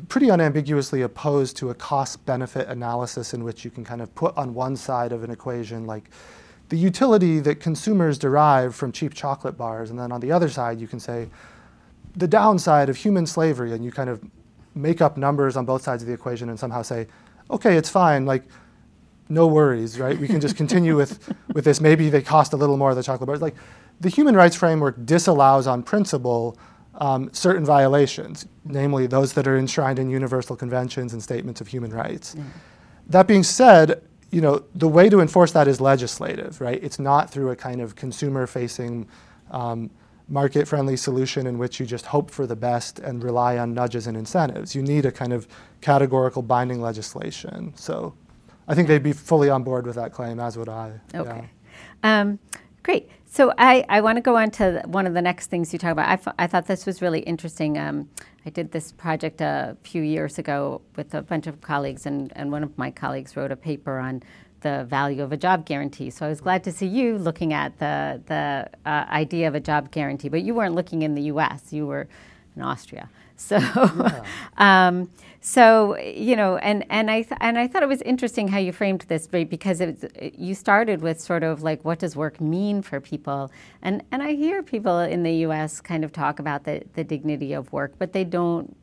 [0.08, 4.36] pretty unambiguously opposed to a cost benefit analysis in which you can kind of put
[4.36, 6.10] on one side of an equation like
[6.72, 10.80] the utility that consumers derive from cheap chocolate bars, and then on the other side
[10.80, 11.28] you can say
[12.16, 14.24] the downside of human slavery, and you kind of
[14.74, 17.06] make up numbers on both sides of the equation and somehow say,
[17.50, 18.44] okay, it's fine, like,
[19.28, 20.18] no worries, right?
[20.18, 21.78] We can just continue with, with this.
[21.78, 23.42] Maybe they cost a little more of the chocolate bars.
[23.42, 23.56] Like,
[24.00, 26.56] the human rights framework disallows on principle
[26.94, 31.92] um, certain violations, namely those that are enshrined in universal conventions and statements of human
[31.92, 32.34] rights.
[32.34, 32.46] Mm.
[33.08, 34.02] That being said,
[34.32, 36.82] you know, the way to enforce that is legislative, right?
[36.82, 39.06] It's not through a kind of consumer-facing
[39.50, 39.90] um,
[40.28, 44.16] market-friendly solution in which you just hope for the best and rely on nudges and
[44.16, 44.74] incentives.
[44.74, 45.46] You need a kind of
[45.82, 47.74] categorical binding legislation.
[47.76, 48.14] So
[48.66, 50.98] I think they'd be fully on board with that claim, as would I.
[51.14, 51.48] Okay.
[52.02, 52.20] Yeah.
[52.20, 52.38] Um,
[52.82, 53.10] great.
[53.32, 55.92] So I, I want to go on to one of the next things you talk
[55.92, 56.06] about.
[56.06, 57.78] I, f- I thought this was really interesting.
[57.78, 58.10] Um,
[58.44, 62.52] I did this project a few years ago with a bunch of colleagues, and, and
[62.52, 64.22] one of my colleagues wrote a paper on
[64.60, 66.10] the value of a job guarantee.
[66.10, 69.60] So I was glad to see you looking at the, the uh, idea of a
[69.60, 72.08] job guarantee, but you weren't looking in the US, you were
[72.54, 73.08] in Austria.
[73.36, 74.24] So, yeah.
[74.58, 75.08] um,
[75.42, 78.72] so you know, and and I th- and I thought it was interesting how you
[78.72, 79.48] framed this, right?
[79.48, 83.50] Because it, you started with sort of like what does work mean for people,
[83.82, 85.80] and and I hear people in the U.S.
[85.80, 88.76] kind of talk about the the dignity of work, but they don't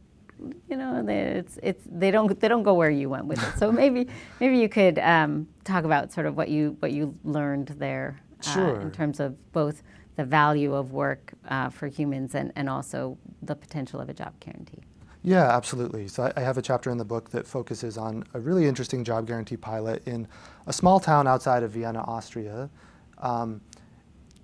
[0.70, 3.58] you know, it's it's they don't they don't go where you went with it.
[3.58, 4.08] So maybe
[4.42, 8.54] maybe you could um, talk about sort of what you what you learned there uh,
[8.54, 8.82] sure.
[8.82, 9.82] in terms of both
[10.18, 14.34] the value of work uh, for humans and, and also the potential of a job
[14.42, 14.84] guarantee.
[15.22, 16.08] Yeah, absolutely.
[16.08, 19.28] So I, have a chapter in the book that focuses on a really interesting job
[19.28, 20.28] guarantee pilot in
[20.66, 22.70] a small town outside of Vienna, Austria.
[23.18, 23.60] Um,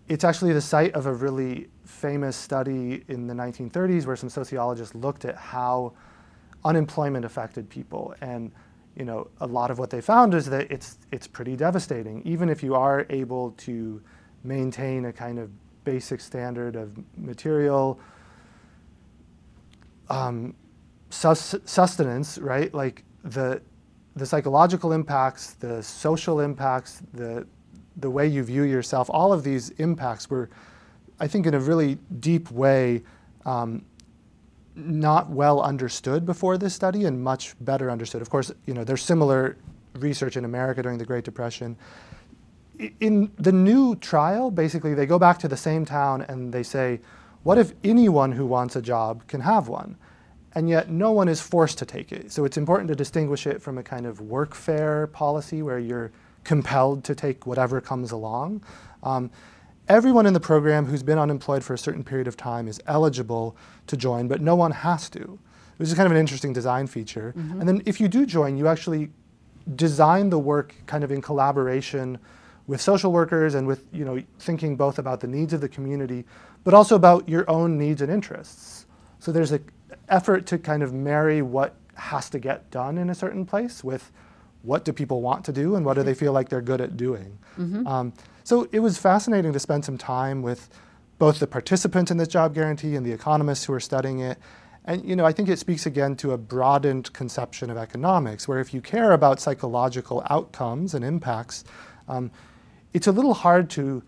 [0.09, 4.93] it's actually the site of a really famous study in the 1930s where some sociologists
[4.95, 5.93] looked at how
[6.65, 8.13] unemployment affected people.
[8.19, 8.51] And
[8.97, 12.21] you know, a lot of what they found is that it's, it's pretty devastating.
[12.25, 14.01] Even if you are able to
[14.43, 15.49] maintain a kind of
[15.85, 17.99] basic standard of material
[20.09, 20.53] um,
[21.09, 22.73] sus- sustenance, right?
[22.73, 23.61] Like the,
[24.15, 27.45] the psychological impacts, the social impacts, the
[27.97, 30.49] the way you view yourself, all of these impacts were,
[31.19, 33.03] I think, in a really deep way,
[33.45, 33.85] um,
[34.75, 38.21] not well understood before this study and much better understood.
[38.21, 39.57] Of course, you know, there's similar
[39.93, 41.77] research in America during the Great Depression.
[42.99, 46.99] In the new trial, basically, they go back to the same town and they say,
[47.43, 49.95] what if anyone who wants a job can have one?
[50.55, 52.31] And yet no one is forced to take it.
[52.31, 56.11] So it's important to distinguish it from a kind of workfare policy where you're
[56.45, 58.63] compelled to take whatever comes along.
[59.03, 59.29] Um,
[59.89, 63.57] everyone in the program who's been unemployed for a certain period of time is eligible
[63.87, 65.37] to join, but no one has to.
[65.77, 67.33] Which is kind of an interesting design feature.
[67.37, 67.59] Mm-hmm.
[67.59, 69.09] And then if you do join, you actually
[69.75, 72.17] design the work kind of in collaboration
[72.67, 76.23] with social workers and with you know thinking both about the needs of the community,
[76.63, 78.85] but also about your own needs and interests.
[79.19, 79.65] So there's an
[80.09, 84.11] effort to kind of marry what has to get done in a certain place with
[84.61, 86.97] what do people want to do and what do they feel like they're good at
[86.97, 87.37] doing.
[87.57, 87.87] Mm-hmm.
[87.87, 88.13] Um,
[88.43, 90.69] so it was fascinating to spend some time with
[91.17, 94.37] both the participants in this job guarantee and the economists who are studying it.
[94.85, 98.59] And you know, I think it speaks again to a broadened conception of economics, where
[98.59, 101.63] if you care about psychological outcomes and impacts,
[102.07, 102.31] um,
[102.93, 104.03] it's a little hard to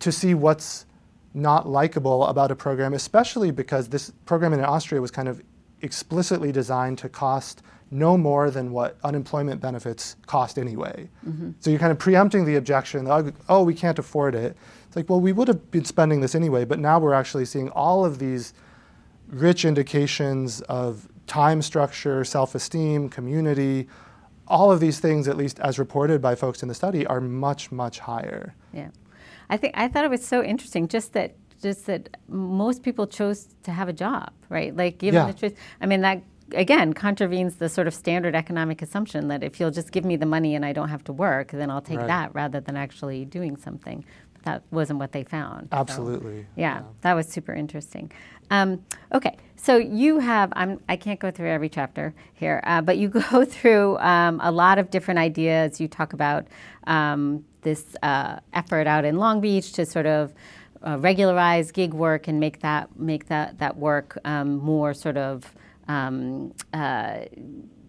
[0.00, 0.86] to see what's
[1.34, 5.42] not likable about a program, especially because this program in Austria was kind of
[5.82, 11.08] explicitly designed to cost no more than what unemployment benefits cost anyway.
[11.26, 11.52] Mm-hmm.
[11.58, 14.56] So you're kind of preempting the objection, oh, oh, we can't afford it.
[14.86, 17.68] It's like, well, we would have been spending this anyway, but now we're actually seeing
[17.70, 18.54] all of these
[19.28, 23.88] rich indications of time structure, self esteem, community.
[24.46, 27.70] All of these things, at least as reported by folks in the study, are much,
[27.70, 28.54] much higher.
[28.72, 28.88] Yeah,
[29.50, 33.48] I think I thought it was so interesting just that just that most people chose
[33.64, 34.74] to have a job, right?
[34.74, 35.26] Like given Yeah.
[35.26, 35.52] the choice.
[35.82, 36.22] I mean that
[36.54, 40.26] again contravenes the sort of standard economic assumption that if you'll just give me the
[40.26, 42.06] money and I don't have to work, then I'll take Right.
[42.06, 44.04] that rather than actually doing something.
[44.34, 45.68] But that wasn't what they found.
[45.70, 46.46] so- Absolutely.
[46.56, 48.10] yeah, that was super interesting.
[48.50, 48.82] Um,
[49.12, 53.08] okay, so you have, I'm, I can't go through every chapter here, uh, but you
[53.30, 55.80] go through um, a lot of different ideas.
[55.80, 56.46] You talk about
[56.86, 60.32] um, this uh, effort out in Long Beach to sort of
[60.86, 65.54] uh, regularize gig work and make that make that that work um, more sort of
[65.88, 67.20] um, uh,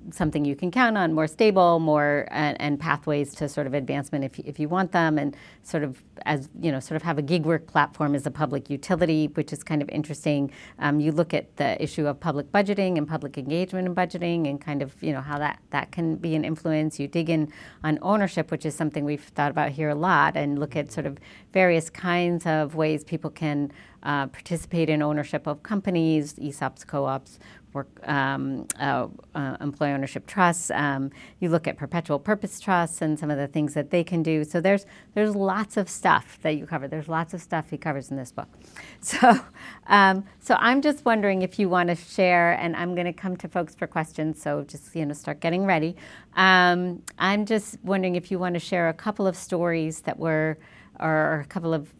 [0.09, 4.25] something you can count on, more stable, more and, and pathways to sort of advancement
[4.25, 7.21] if, if you want them, and sort of as you know, sort of have a
[7.21, 10.51] gig work platform as a public utility, which is kind of interesting.
[10.79, 14.59] Um, you look at the issue of public budgeting and public engagement and budgeting, and
[14.59, 16.99] kind of you know how that that can be an influence.
[16.99, 17.51] You dig in
[17.83, 21.05] on ownership, which is something we've thought about here a lot, and look at sort
[21.05, 21.17] of
[21.53, 23.71] various kinds of ways people can
[24.03, 27.39] uh, participate in ownership of companies, ESOPs, co-ops,
[27.73, 30.71] work, um, uh, uh, employee ownership trusts.
[30.71, 34.23] Um, you look at perpetual purpose trusts and some of the things that they can
[34.23, 34.43] do.
[34.43, 36.87] So there's there's lots of stuff that you cover.
[36.87, 38.49] There's lots of stuff he covers in this book.
[39.03, 39.39] So
[39.87, 43.35] um, so I'm just wondering if you want to share, and I'm going to come
[43.37, 44.41] to folks for questions.
[44.41, 45.95] So just you know start getting ready.
[46.35, 50.57] Um, I'm just wondering if you want to share a couple of stories that were,
[50.99, 51.93] or a couple of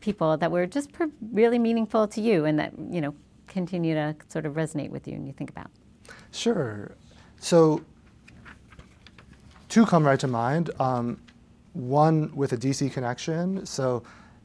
[0.00, 3.14] people that were just pr- really meaningful to you and that you know
[3.52, 5.70] continue to sort of resonate with you and you think about
[6.32, 6.92] Sure.
[7.38, 7.82] So,
[9.68, 10.70] two come right to mind.
[10.80, 11.18] Um,
[11.72, 13.64] one with a DC connection.
[13.66, 14.02] So,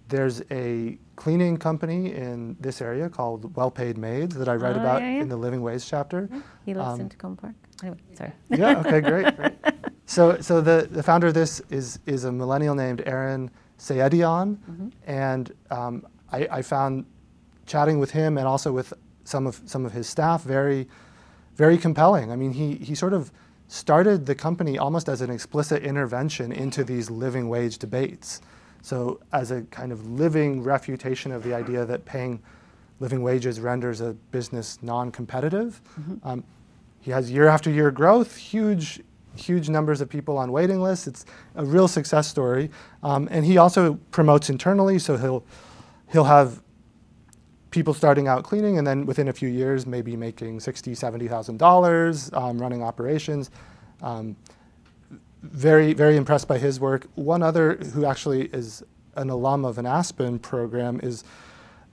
[0.09, 4.79] there's a cleaning company in this area called Well Paid Maids that I write Oh,
[4.79, 5.21] about yeah, yeah.
[5.21, 6.29] in the Living Wage chapter.
[6.65, 8.79] he lives Um, in Takoma Park anyway sorry yeah.
[8.79, 9.01] Okay.
[9.01, 9.35] Great.
[9.37, 9.53] great.
[10.05, 14.57] So, so the, the founder of this is is a millennial named Aaron Sayedian,
[15.05, 17.05] and um, I, I found
[17.67, 20.87] chatting with him and also with some of some of his staff very,
[21.55, 22.31] very compelling.
[22.31, 23.31] I mean, he he sort of
[23.67, 28.41] started the company almost as an explicit intervention into these living wage debates.
[28.81, 32.41] So, as a kind of living refutation of the idea that paying
[32.99, 35.81] living wages renders a business non-competitive.
[36.23, 36.43] Um,
[37.01, 39.01] he has year after year growth, huge,
[39.35, 41.07] huge numbers of people on waiting lists.
[41.07, 41.25] It's
[41.55, 42.69] a real success story.
[43.03, 45.43] Um, and he also promotes internally, so he'll
[46.11, 46.61] he'll have
[47.77, 51.57] people starting out cleaning, and then within a few years, maybe making sixty, seventy thousand
[51.57, 53.51] dollars um, running operations.
[54.01, 54.35] Um,
[55.43, 57.05] very, very impressed by his work.
[57.13, 58.83] One other who actually is
[59.15, 61.23] an alum of an Aspen program is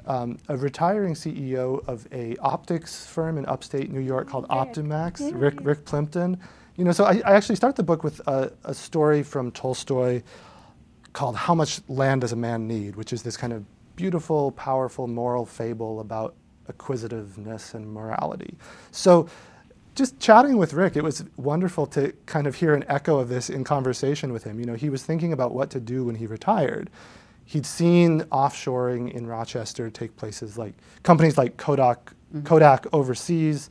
[0.07, 5.59] um, a retiring CEO of a optics firm in upstate New York called Optimax, Rick,
[5.61, 6.41] Rick Plimpton.
[6.77, 10.23] You know, so I, I actually start the book with a, a story from Tolstoy
[11.13, 15.07] called "How Much Land Does a Man Need," which is this kind of beautiful, powerful
[15.07, 16.35] moral fable about
[16.69, 18.57] acquisitiveness and morality.
[18.91, 19.29] So,
[19.95, 23.49] just chatting with Rick, it was wonderful to kind of hear an echo of this
[23.49, 24.59] in conversation with him.
[24.59, 26.91] You know, he was thinking about what to do when he retired.
[27.45, 33.71] He'd seen offshoring in Rochester take places like companies like Kodak, Kodak overseas.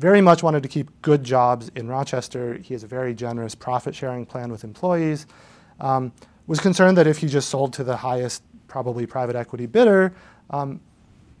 [0.00, 2.58] Very much wanted to keep good jobs in Rochester.
[2.58, 5.26] He has a very generous profit sharing plan with employees.
[5.80, 6.12] Um,
[6.46, 8.42] was concerned that if he just sold to the highest,
[8.74, 10.12] probably private equity bidder,
[10.50, 10.80] um,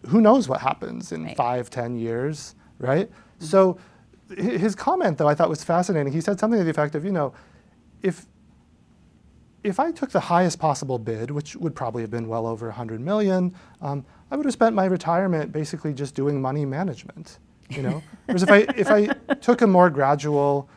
[0.06, 1.36] who knows what happens in Right.
[1.36, 3.10] five, ten years, right?
[3.40, 3.76] So
[4.38, 6.12] his comment, though, I thought was fascinating.
[6.12, 7.32] He said something to the effect of, you know,
[8.02, 8.26] if
[9.64, 13.00] if I took the highest possible bid, which would probably have been well over 100
[13.00, 17.38] million, um, I would have spent my retirement basically just doing money management.
[17.70, 19.06] You know, whereas if I if I
[19.48, 20.68] took a more gradual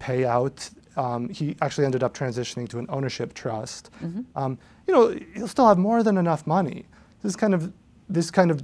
[0.00, 0.58] payout,
[0.96, 3.90] um, he actually ended up transitioning to an ownership trust.
[4.34, 6.86] Um, you know, he'll still have more than enough money.
[7.22, 7.72] This kind of
[8.08, 8.62] this kind of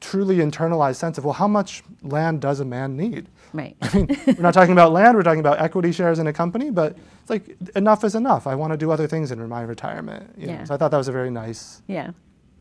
[0.00, 3.28] truly internalized sense of well, how much land does a man need?
[3.52, 6.32] right I mean, we're not talking about land, we're talking about equity shares in a
[6.32, 8.46] company, but it's like enough is enough.
[8.46, 10.34] I want to do other things in my retirement.
[10.36, 10.52] You know?
[10.54, 10.64] Yeah.
[10.64, 12.10] So I thought that was a very nice yeah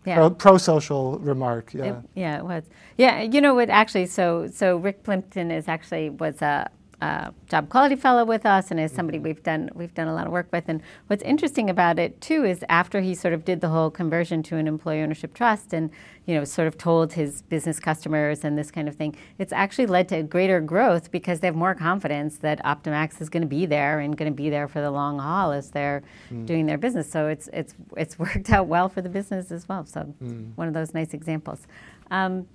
[0.06, 1.74] yeah pro, pro-social remark.
[1.74, 1.86] Yeah.
[1.86, 2.64] It, yeah, it was.
[2.98, 3.70] Yeah, you know what?
[3.70, 6.70] Actually, so so Rick Plimpton is actually was a
[7.02, 10.26] uh, job quality fellow with us and is somebody we've done we've done a lot
[10.26, 10.66] of work with.
[10.68, 14.42] And what's interesting about it too is after he sort of did the whole conversion
[14.44, 15.90] to an employee ownership trust and
[16.26, 19.86] you know sort of told his business customers and this kind of thing, it's actually
[19.86, 23.66] led to greater growth because they have more confidence that Optimax is going to be
[23.66, 26.46] there and going to be there for the long haul as they're mm.
[26.46, 27.12] doing their business.
[27.12, 29.86] So it's it's it's worked out well for the business as well.
[29.86, 30.52] So mm.
[30.56, 31.68] one of those nice examples.
[32.12, 32.48] Um,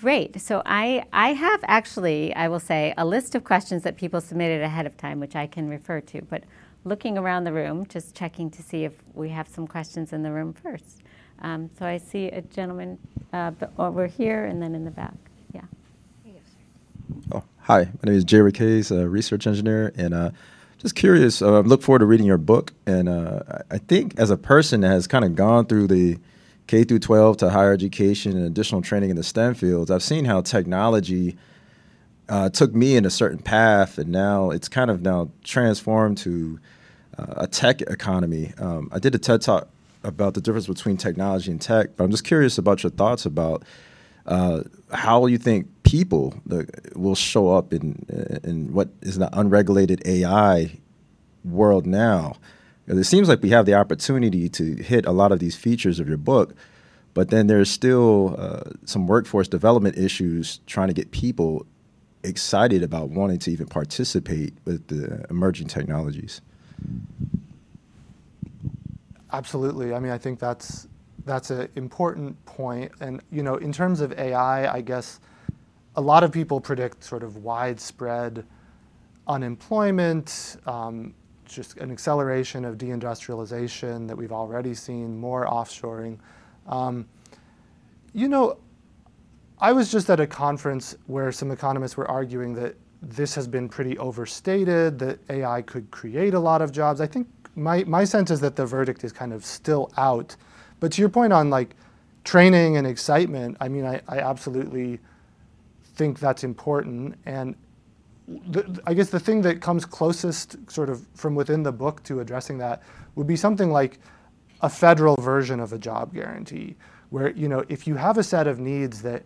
[0.00, 0.40] Great.
[0.40, 4.62] So I, I have actually, I will say, a list of questions that people submitted
[4.62, 6.22] ahead of time, which I can refer to.
[6.22, 6.44] But
[6.84, 10.30] looking around the room, just checking to see if we have some questions in the
[10.30, 11.02] room first.
[11.42, 12.98] Um, so I see a gentleman
[13.34, 15.14] uh, over here and then in the back.
[15.52, 15.62] Yeah.
[17.32, 17.80] Oh, hi.
[17.80, 20.30] My name is Jay Case, a research engineer, and uh,
[20.78, 21.42] just curious.
[21.42, 24.80] Uh, I look forward to reading your book, and uh, I think as a person
[24.80, 26.18] that has kind of gone through the
[26.70, 30.24] K through 12 to higher education and additional training in the STEM fields, I've seen
[30.24, 31.36] how technology
[32.28, 36.60] uh, took me in a certain path, and now it's kind of now transformed to
[37.18, 38.52] uh, a tech economy.
[38.58, 39.68] Um, I did a TED talk
[40.04, 43.64] about the difference between technology and tech, but I'm just curious about your thoughts about
[44.26, 44.62] uh,
[44.92, 46.40] how you think people
[46.94, 48.06] will show up in
[48.44, 50.78] in what is the unregulated AI
[51.44, 52.36] world now.
[52.86, 56.08] It seems like we have the opportunity to hit a lot of these features of
[56.08, 56.54] your book,
[57.14, 61.66] but then there's still uh, some workforce development issues trying to get people
[62.22, 66.40] excited about wanting to even participate with the emerging technologies.
[69.32, 69.94] Absolutely.
[69.94, 70.88] I mean, I think that's
[71.24, 72.92] that's an important point.
[73.00, 75.20] And you know, in terms of AI, I guess
[75.96, 78.44] a lot of people predict sort of widespread
[79.26, 81.14] unemployment, um,
[81.50, 86.18] just an acceleration of deindustrialization that we've already seen, more offshoring.
[86.66, 87.08] Um,
[88.12, 88.58] you know,
[89.60, 93.68] I was just at a conference where some economists were arguing that this has been
[93.68, 97.00] pretty overstated, that AI could create a lot of jobs.
[97.00, 100.36] I think my, my sense is that the verdict is kind of still out.
[100.80, 101.76] But to your point on like
[102.24, 104.98] training and excitement, I mean, I, I absolutely
[105.94, 107.16] think that's important.
[107.26, 107.54] And
[108.48, 112.20] the, I guess the thing that comes closest, sort of from within the book, to
[112.20, 112.82] addressing that
[113.16, 113.98] would be something like
[114.60, 116.76] a federal version of a job guarantee,
[117.10, 119.24] where you know if you have a set of needs that,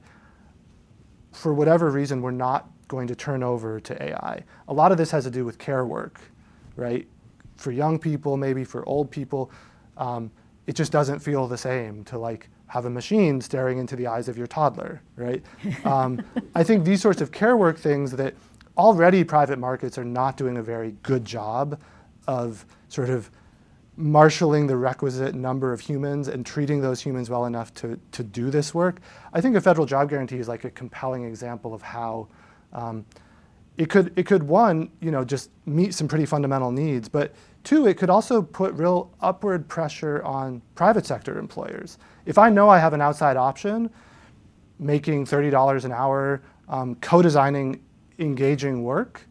[1.32, 4.42] for whatever reason, we're not going to turn over to AI.
[4.68, 6.20] A lot of this has to do with care work,
[6.76, 7.06] right?
[7.56, 9.50] For young people, maybe for old people,
[9.96, 10.30] um,
[10.66, 14.28] it just doesn't feel the same to like have a machine staring into the eyes
[14.28, 15.42] of your toddler, right?
[15.84, 16.24] Um,
[16.54, 18.34] I think these sorts of care work things that
[18.76, 21.80] already private markets are not doing a very good job
[22.26, 23.30] of sort of
[23.96, 28.50] marshaling the requisite number of humans and treating those humans well enough to, to do
[28.50, 29.00] this work.
[29.32, 32.26] I think a federal job guarantee is like a compelling example of how
[32.72, 33.06] um,
[33.78, 37.86] it could, it could one, you know, just meet some pretty fundamental needs, but two,
[37.86, 41.98] it could also put real upward pressure on private sector employers.
[42.26, 43.90] If I know I have an outside option,
[44.78, 47.80] making $30 an hour, um, co-designing
[48.18, 49.22] engaging work,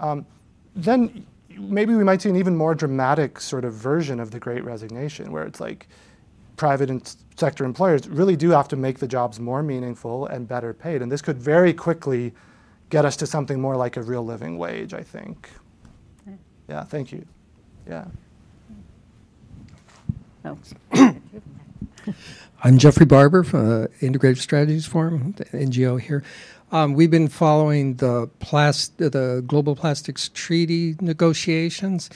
[0.00, 0.26] um,
[0.74, 4.64] then maybe we might see an even more dramatic sort of version of the Great
[4.64, 5.86] Resignation, where it's like
[6.56, 10.72] private and sector employers really do have to make the jobs more meaningful and better
[10.72, 11.02] paid.
[11.02, 12.32] And this could very quickly
[12.90, 15.48] get us to something more like a real living wage, I think.
[16.68, 17.26] Yeah, thank you.
[17.88, 18.06] Yeah.
[20.44, 20.58] Oh.
[22.64, 26.22] I'm Jeffrey Barber from uh, Integrative Strategies Forum, the NGO here.
[26.74, 32.10] Um, we've been following the plast- the Global Plastics Treaty negotiations,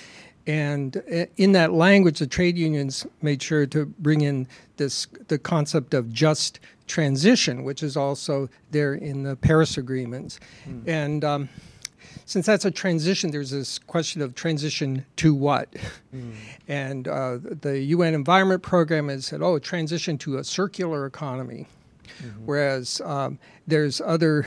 [0.48, 5.38] and uh, in that language, the trade unions made sure to bring in this the
[5.38, 10.82] concept of just transition, which is also there in the Paris agreements, mm.
[10.88, 11.24] and.
[11.24, 11.48] Um,
[12.24, 15.72] since that's a transition, there's this question of transition to what?
[16.14, 16.34] Mm.
[16.68, 21.66] And uh, the UN Environment Program has said, oh, transition to a circular economy.
[22.22, 22.46] Mm-hmm.
[22.46, 24.46] Whereas um, there's other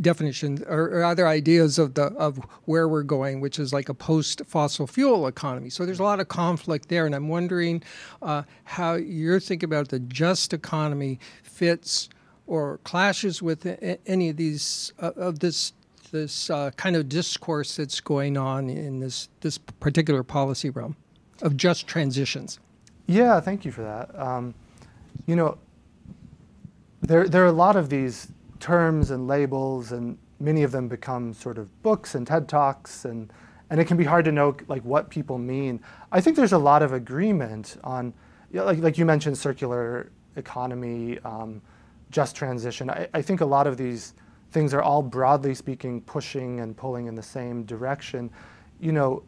[0.00, 3.94] definitions or, or, other ideas of the of where we're going, which is like a
[3.94, 5.70] post fossil fuel economy.
[5.70, 7.82] So there's a lot of conflict there, and I'm wondering
[8.22, 12.08] uh, how you're thinking about the just economy fits
[12.46, 13.66] or clashes with
[14.06, 15.72] any of these uh, of this
[16.10, 20.96] this uh, kind of discourse that's going on in this this particular policy realm
[21.42, 22.58] of just transitions.
[23.06, 24.18] Yeah, thank you for that.
[24.18, 24.54] Um,
[25.26, 25.58] you know,
[27.06, 28.28] there, there are a lot of these
[28.60, 33.32] terms and labels, and many of them become sort of books and TED Talks, and,
[33.70, 35.80] and it can be hard to know like what people mean.
[36.12, 38.12] I think there's a lot of agreement on,
[38.50, 41.60] you know, like, like you mentioned, circular economy, um,
[42.10, 42.90] just transition.
[42.90, 44.14] I, I think a lot of these
[44.52, 48.30] things are all broadly speaking pushing and pulling in the same direction,
[48.80, 49.22] you know,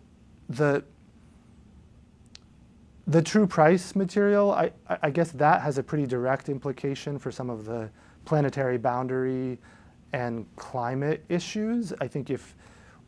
[0.49, 0.85] the
[3.07, 7.51] the true price material, I, I guess that has a pretty direct implication for some
[7.51, 7.89] of the
[8.25, 9.59] planetary boundary
[10.13, 11.93] and climate issues.
[12.01, 12.57] I think if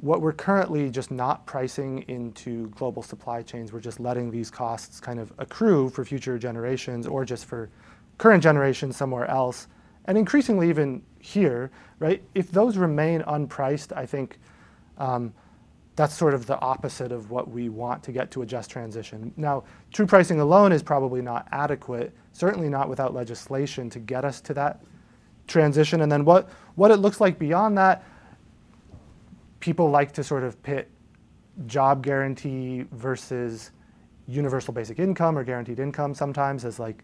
[0.00, 5.00] what we're currently just not pricing into global supply chains, we're just letting these costs
[5.00, 7.68] kind of accrue for future generations or just for
[8.18, 9.66] current generations somewhere else.
[10.04, 12.22] And increasingly, even here, right?
[12.34, 14.38] If those remain unpriced, I think
[14.96, 15.34] um,
[15.98, 19.32] that's sort of the opposite of what we want to get to a just transition.
[19.36, 24.40] Now, true pricing alone is probably not adequate, certainly not without legislation to get us
[24.42, 24.80] to that
[25.48, 26.02] transition.
[26.02, 28.04] And then what, what it looks like beyond that,
[29.58, 30.88] people like to sort of pit
[31.66, 33.72] job guarantee versus
[34.28, 37.02] universal basic income or guaranteed income sometimes as like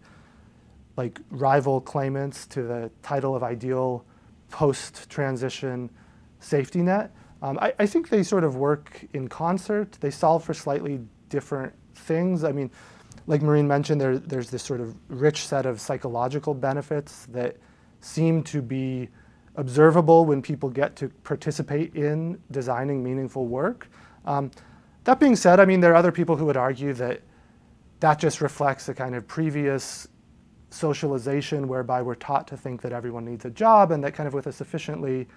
[0.97, 4.05] like rival claimants to the title of ideal
[4.53, 5.91] post transition
[6.39, 7.11] safety net.
[7.45, 9.99] Um, I, I, think they sort of work in concert.
[10.01, 12.43] They solve for slightly different things.
[12.43, 12.71] I mean,
[13.27, 17.59] like Maureen mentioned, there, there's this sort of rich set of psychological benefits that
[18.01, 19.11] seem to be
[19.57, 23.89] observable when people get to participate in designing meaningful work.
[24.25, 24.51] Um,
[25.05, 27.21] that being said, I mean, there are other people who would argue that
[28.01, 30.09] that just reflects a kind of previous
[30.71, 34.33] socialization whereby we're taught to think that everyone needs a job and that kind of
[34.33, 35.29] with a sufficiently,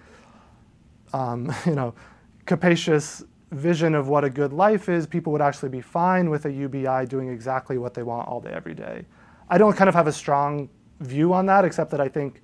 [1.12, 1.94] um, you know,
[2.46, 6.52] capacious vision of what a good life is, people would actually be fine with a
[6.52, 9.04] UBI doing exactly what they want all day, every day.
[9.48, 10.68] I don't kind of have a strong
[11.00, 12.42] view on that, except that I think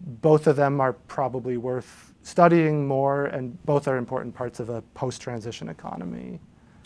[0.00, 4.82] both of them are probably worth studying more, and both are important parts of a
[4.94, 6.40] post-transition economy.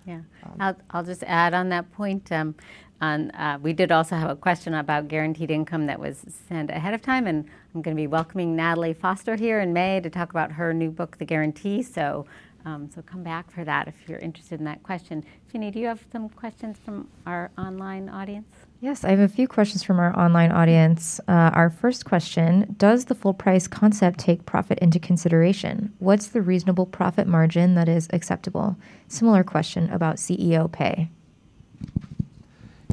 [0.05, 2.31] Yeah, um, I'll, I'll just add on that point.
[2.33, 2.55] Um,
[3.01, 6.95] on, uh, we did also have a question about guaranteed income that was sent ahead
[6.95, 7.45] of time, and
[7.75, 10.91] I'm going to be welcoming Natalie Foster here in May to talk about her new
[10.91, 11.83] book, The Guarantee.
[11.83, 12.27] So,
[12.65, 15.25] um, so come back for that if you're interested in that question.
[15.51, 18.49] Jeannie, do you have some questions from our online audience?
[18.81, 21.21] Yes, I have a few questions from our online audience.
[21.29, 25.93] Uh, our first question Does the full price concept take profit into consideration?
[25.99, 28.77] What's the reasonable profit margin that is acceptable?
[29.09, 31.11] Similar question about CEO pay.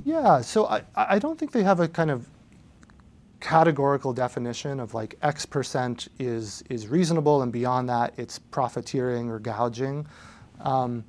[0.05, 2.29] Yeah, so I, I don't think they have a kind of
[3.39, 9.39] categorical definition of like X percent is, is reasonable and beyond that it's profiteering or
[9.39, 10.05] gouging.
[10.61, 11.03] Um,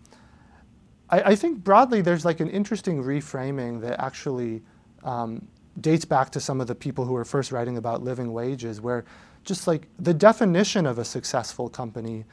[1.11, 4.63] I, I, think broadly there's like an interesting reframing that actually
[5.05, 5.47] um,
[5.81, 9.05] dates back to some of the people who were first writing about living wages, where
[9.45, 12.25] just like the definition of a successful company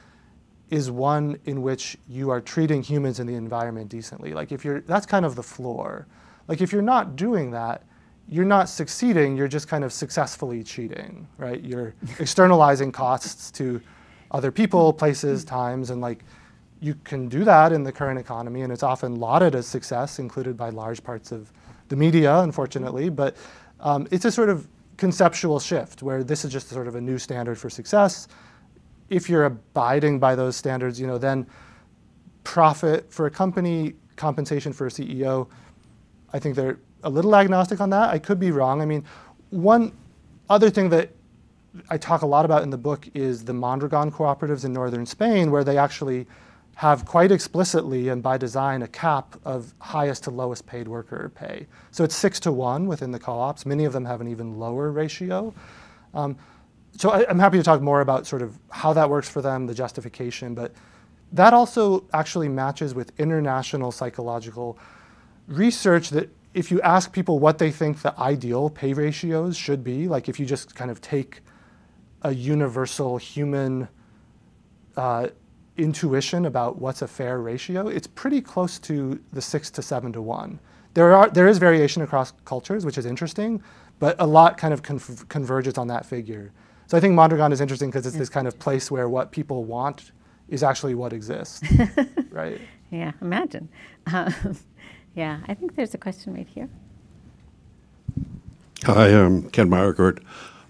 [0.69, 4.33] is one in which you are treating humans and the environment decently.
[4.33, 6.07] Like if you're, that's kind of the floor.
[6.47, 7.83] Like if you're not doing that,
[8.27, 11.61] you're not succeeding, you're just kind of successfully cheating, right?
[11.63, 13.81] You're externalizing costs to
[14.31, 16.23] other people, places, times, and like
[16.79, 20.57] you can do that in the current economy, and it's often lauded as success, included
[20.57, 21.51] by large parts of
[21.87, 23.09] the media, unfortunately.
[23.09, 23.37] But
[23.79, 24.67] um, it's a sort of
[24.97, 28.27] conceptual shift where this is just sort of a new standard for success.
[29.09, 31.47] If you're abiding by those standards, you know, then
[32.43, 35.47] profit for a company, compensation for a CEO,
[36.33, 38.09] I think they're a little agnostic on that.
[38.09, 38.81] I could be wrong.
[38.81, 39.05] I mean,
[39.51, 39.95] one
[40.49, 41.11] other thing that
[41.89, 45.51] I talk a lot about in the book is the Mondragon cooperatives in northern Spain,
[45.51, 46.27] where they actually
[46.75, 51.67] have quite explicitly and by design a cap of highest to lowest paid worker pay.
[51.91, 53.65] So it's six to one within the co-ops.
[53.65, 55.53] Many of them have an even lower ratio.
[56.13, 56.35] Um,
[56.97, 59.67] so I, am happy to talk more about sort of how that works for them,
[59.67, 60.73] the justification, but
[61.31, 64.77] that also actually matches with international psychological
[65.47, 70.07] research that if you ask people what they think the ideal pay ratios should be,
[70.07, 71.41] like if you just kind of take
[72.21, 73.87] a universal human
[74.95, 75.27] uh,
[75.77, 80.21] intuition about what's a fair ratio, it's pretty close to the six to seven to
[80.21, 80.59] one.
[80.93, 83.63] There, are, there is variation across cultures, which is interesting,
[83.99, 86.51] but a lot kind of conf- converges on that figure.
[86.85, 89.63] So I think Mondragon is interesting because it's this kind of place where what people
[89.63, 90.11] want
[90.49, 91.63] is actually what exists,
[92.29, 92.61] right?
[92.91, 93.69] Yeah, imagine.
[94.13, 94.57] Um,
[95.15, 96.69] yeah, I think there's a question right here.
[98.83, 100.23] Hi, I'm Ken Meyercourt.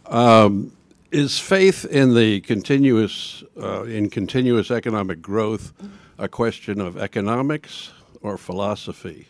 [0.06, 0.72] Um,
[1.12, 5.74] is faith in the continuous uh, in continuous economic growth
[6.18, 7.91] a question of economics
[8.22, 9.28] or philosophy,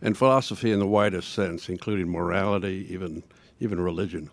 [0.00, 3.22] and philosophy in the widest sense, including morality, even
[3.60, 4.30] even religion?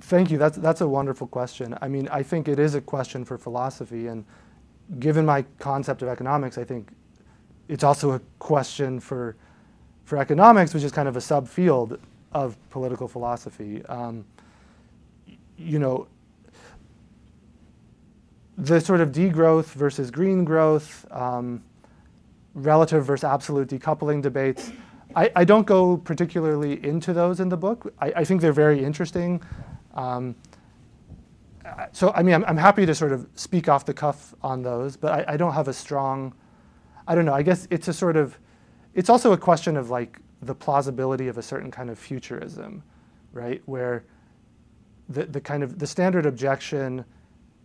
[0.00, 0.38] Thank you.
[0.38, 1.76] That's that's a wonderful question.
[1.82, 4.24] I mean, I think it is a question for philosophy, and
[4.98, 6.90] given my concept of economics, I think
[7.68, 9.36] it's also a question for
[10.04, 11.98] for economics, which is kind of a subfield
[12.32, 13.84] of political philosophy.
[13.86, 14.24] Um,
[15.58, 16.06] you know,
[18.56, 21.62] the sort of degrowth versus green growth, um,
[22.54, 24.72] relative versus absolute decoupling debates.
[25.14, 27.92] I, I, don't go particularly into those in the book.
[27.98, 29.42] I, I think they're very interesting.
[29.94, 30.34] Um,
[31.92, 34.96] so, I mean, I'm, I'm, happy to sort of speak off the cuff on those,
[34.96, 36.34] but I, I don't have a strong,
[37.06, 38.38] I don't know, I guess it's a sort of,
[38.94, 42.82] it's also a question of like the plausibility of a certain kind of futurism,
[43.32, 43.62] right?
[43.66, 44.04] Where
[45.08, 47.04] the, the kind of the standard objection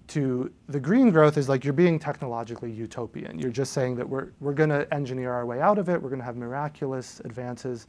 [0.08, 3.40] to the green growth is like you're being technologically utopian.
[3.40, 6.02] You're just saying that we're, we're going to engineer our way out of it.
[6.02, 7.88] We're going to have miraculous advances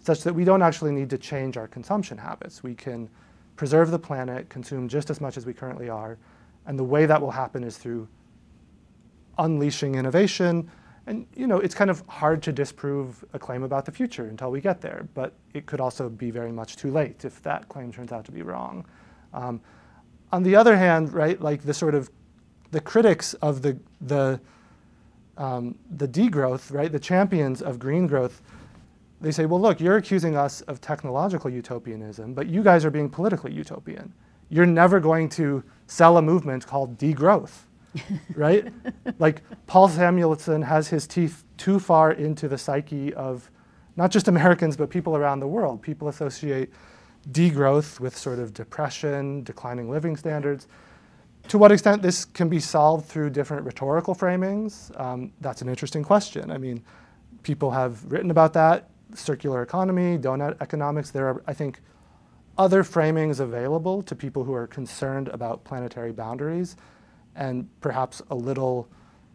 [0.00, 2.62] such that we don't actually need to change our consumption habits.
[2.62, 3.08] We can
[3.56, 6.18] preserve the planet, consume just as much as we currently are.
[6.66, 8.06] And the way that will happen is through
[9.38, 10.70] unleashing innovation.
[11.06, 14.50] And you know, it's kind of hard to disprove a claim about the future until
[14.50, 15.08] we get there.
[15.14, 18.32] But it could also be very much too late if that claim turns out to
[18.32, 18.84] be wrong.
[19.32, 19.60] Um,
[20.32, 22.10] on the other hand, right, like the sort of
[22.72, 24.40] the critics of the the
[25.38, 28.40] um, the degrowth, right, the champions of green growth,
[29.20, 33.08] they say, well, look, you're accusing us of technological utopianism, but you guys are being
[33.08, 34.12] politically utopian.
[34.48, 37.62] You're never going to sell a movement called degrowth,
[38.34, 38.72] right?
[39.18, 43.50] like Paul Samuelson has his teeth too far into the psyche of
[43.96, 45.80] not just Americans, but people around the world.
[45.80, 46.70] People associate
[47.30, 50.68] degrowth with sort of depression, declining living standards.
[51.48, 56.02] To what extent this can be solved through different rhetorical framings, um, that's an interesting
[56.02, 56.50] question.
[56.50, 56.84] I mean,
[57.42, 61.10] people have written about that, circular economy, donut economics.
[61.10, 61.80] There are, I think,
[62.58, 66.76] other framings available to people who are concerned about planetary boundaries
[67.34, 68.88] and perhaps a little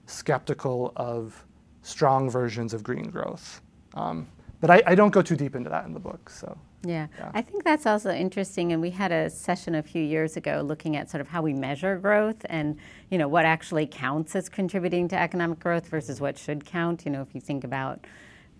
[0.07, 1.45] skeptical of
[1.83, 3.61] strong versions of green growth.
[3.93, 4.27] Um,
[4.59, 6.29] but I, I, don't go too deep into that in the book.
[6.29, 7.07] So yeah.
[7.17, 7.31] yeah.
[7.33, 8.71] I think that's also interesting.
[8.71, 11.53] And we had a session a few years ago looking at sort of how we
[11.53, 12.77] measure growth and,
[13.09, 17.05] you know, what actually counts as contributing to economic growth versus what should count.
[17.05, 18.05] You know, if you think about,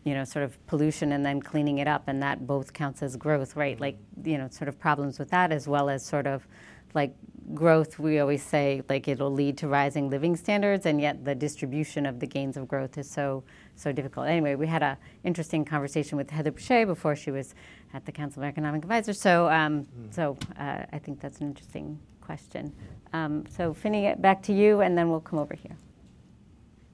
[0.04, 3.16] you know, sort of pollution and then cleaning it up, and that both counts as
[3.16, 3.80] growth, right?
[3.80, 6.48] Like, you know, sort of problems with that as well as sort of
[6.94, 7.14] like
[7.54, 12.06] growth, we always say like it'll lead to rising living standards, and yet the distribution
[12.06, 13.44] of the gains of growth is so
[13.76, 14.28] so difficult.
[14.28, 17.56] Anyway, we had an interesting conversation with Heather Boushey before she was
[17.94, 19.20] at the Council of Economic Advisors.
[19.20, 20.14] So, um, mm.
[20.14, 22.74] so uh, I think that's an interesting question.
[23.14, 25.76] Um, so, Finney, back to you, and then we'll come over here.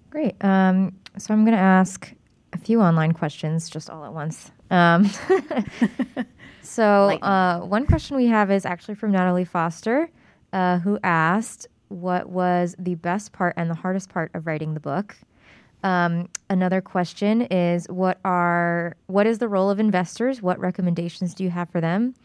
[0.10, 0.42] Great.
[0.44, 2.12] Um, so, I'm going to ask
[2.58, 4.52] a few online questions just all at once.
[4.72, 5.10] Um,
[6.62, 10.10] so, uh, one question we have is actually from Natalie Foster,
[10.54, 14.80] uh, who asked, What was the best part and the hardest part of writing the
[14.80, 15.16] book?
[15.84, 20.42] Um, another question is what are what is the role of investors?
[20.42, 22.16] What recommendations do you have for them?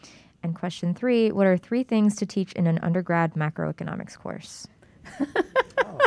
[0.42, 4.66] And question three, what are three things to teach in an undergrad macroeconomics course?
[5.84, 5.98] oh.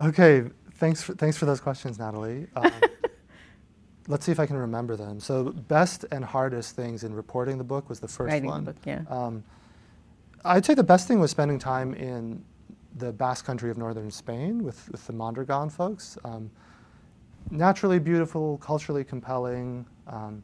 [0.00, 2.46] Okay, thanks for, thanks for those questions, Natalie.
[2.54, 2.70] Um,
[4.08, 5.20] let's see if I can remember them.
[5.20, 8.64] So, best and hardest things in reporting the book was the first Writing one.
[8.64, 9.02] The book, yeah.
[9.08, 9.44] Um,
[10.44, 12.44] I'd say the best thing was spending time in
[12.96, 16.16] the Basque Country of northern Spain with, with the Mondragon folks.
[16.24, 16.50] Um,
[17.50, 19.86] naturally beautiful, culturally compelling.
[20.06, 20.42] Um,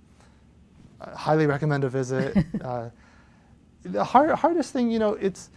[1.01, 2.37] highly recommend a visit.
[2.63, 2.91] uh,
[3.83, 5.51] the hard, hardest thing, you know, it's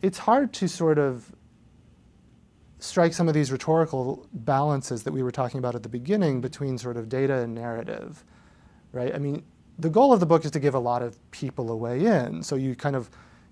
[0.00, 1.32] it's hard to sort of
[2.78, 6.78] strike some of these rhetorical balances that we were talking about at the beginning between
[6.78, 8.24] sort of data and narrative,
[8.92, 9.14] right?
[9.14, 9.42] I mean,
[9.78, 12.42] the goal of the book is to give a lot of people a way in.
[12.42, 13.10] So you kind of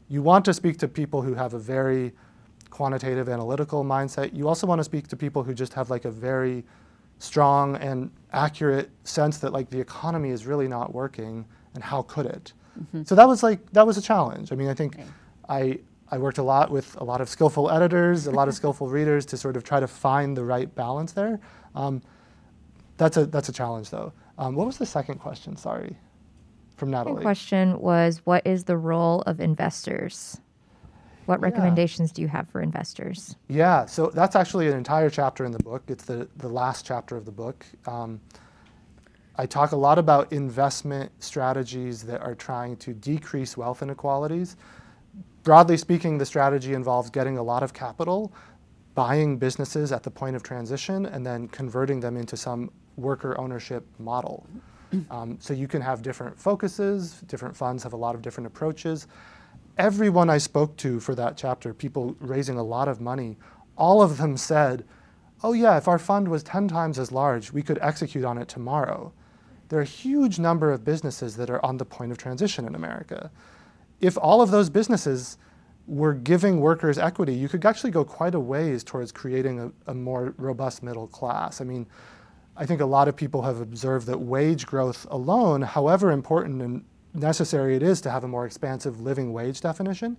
[0.08, 2.12] you want to speak to people who have a very
[2.70, 4.34] quantitative analytical mindset.
[4.34, 6.64] You also want to speak to people who just have like a very
[7.18, 12.26] strong and accurate sense that like the economy is really not working and how could
[12.26, 12.52] it?
[12.78, 13.02] Mm-hmm.
[13.04, 14.52] So that was like that was a challenge.
[14.52, 15.06] I mean, I think okay.
[15.48, 15.78] I
[16.10, 19.26] I worked a lot with a lot of skillful editors, a lot of skillful readers
[19.26, 21.40] to sort of try to find the right balance there.
[21.74, 22.02] Um,
[22.96, 24.12] that's a that's a challenge though.
[24.38, 25.56] Um, what was the second question?
[25.56, 25.96] Sorry,
[26.76, 27.16] from Natalie.
[27.16, 30.40] The question was, what is the role of investors?
[31.26, 33.34] What recommendations do you have for investors?
[33.48, 35.82] Yeah, so that's actually an entire chapter in the book.
[35.88, 37.66] It's the, the last chapter of the book.
[37.84, 38.20] Um,
[39.34, 44.56] I talk a lot about investment strategies that are trying to decrease wealth inequalities.
[45.46, 48.34] Broadly speaking, the strategy involves getting a lot of capital,
[48.94, 53.86] buying businesses at the point of transition, and then converting them into some worker ownership
[53.98, 54.46] model.
[55.10, 59.08] Um, so you can have different focuses, different funds have a lot of different approaches
[59.78, 63.36] everyone I spoke to for that chapter, people raising a lot of money,
[63.76, 64.84] all of them said,
[65.42, 68.48] oh yeah, if our fund was 10 times as large, we could execute on it
[68.48, 69.12] tomorrow.
[69.68, 72.74] There are a huge number of businesses that are on the point of transition in
[72.74, 73.30] America.
[74.00, 75.38] If all of those businesses
[75.86, 79.94] were giving workers equity, you could actually go quite a ways towards creating a, a
[79.94, 81.60] more robust middle class.
[81.60, 81.86] I mean,
[82.56, 86.84] I think a lot of people have observed that wage growth alone, however important and
[87.14, 90.16] necessary it is to have a more expansive living wage definition,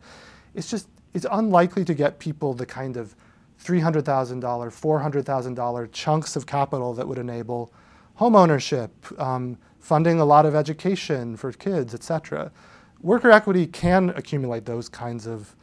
[0.56, 3.16] it's just it's unlikely to get people the kind of
[3.64, 4.04] $300,000,
[4.40, 7.74] $400,000 chunks of capital that would enable
[8.20, 12.52] homeownership, um, funding a lot of education for kids, et cetera.
[13.02, 15.56] Worker equity can accumulate those kinds of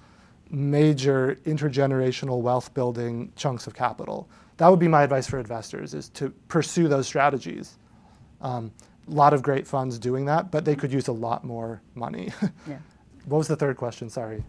[0.50, 4.28] major intergenerational wealth building chunks of capital.
[4.58, 7.76] That would be my advice for investors is to pursue those strategies.
[8.40, 8.72] A um,
[9.06, 12.32] lot of great funds doing that, but they could use a lot more money.
[12.68, 12.78] yeah.
[13.26, 14.10] What was the third question?
[14.10, 14.44] Sorry.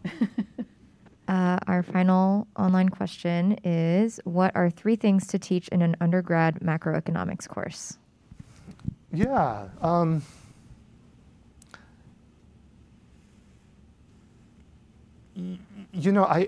[1.28, 6.60] uh, our final online question is What are three things to teach in an undergrad
[6.60, 7.98] macroeconomics course?
[9.12, 9.70] Yeah.
[9.82, 10.22] Um,
[15.36, 16.48] you know, I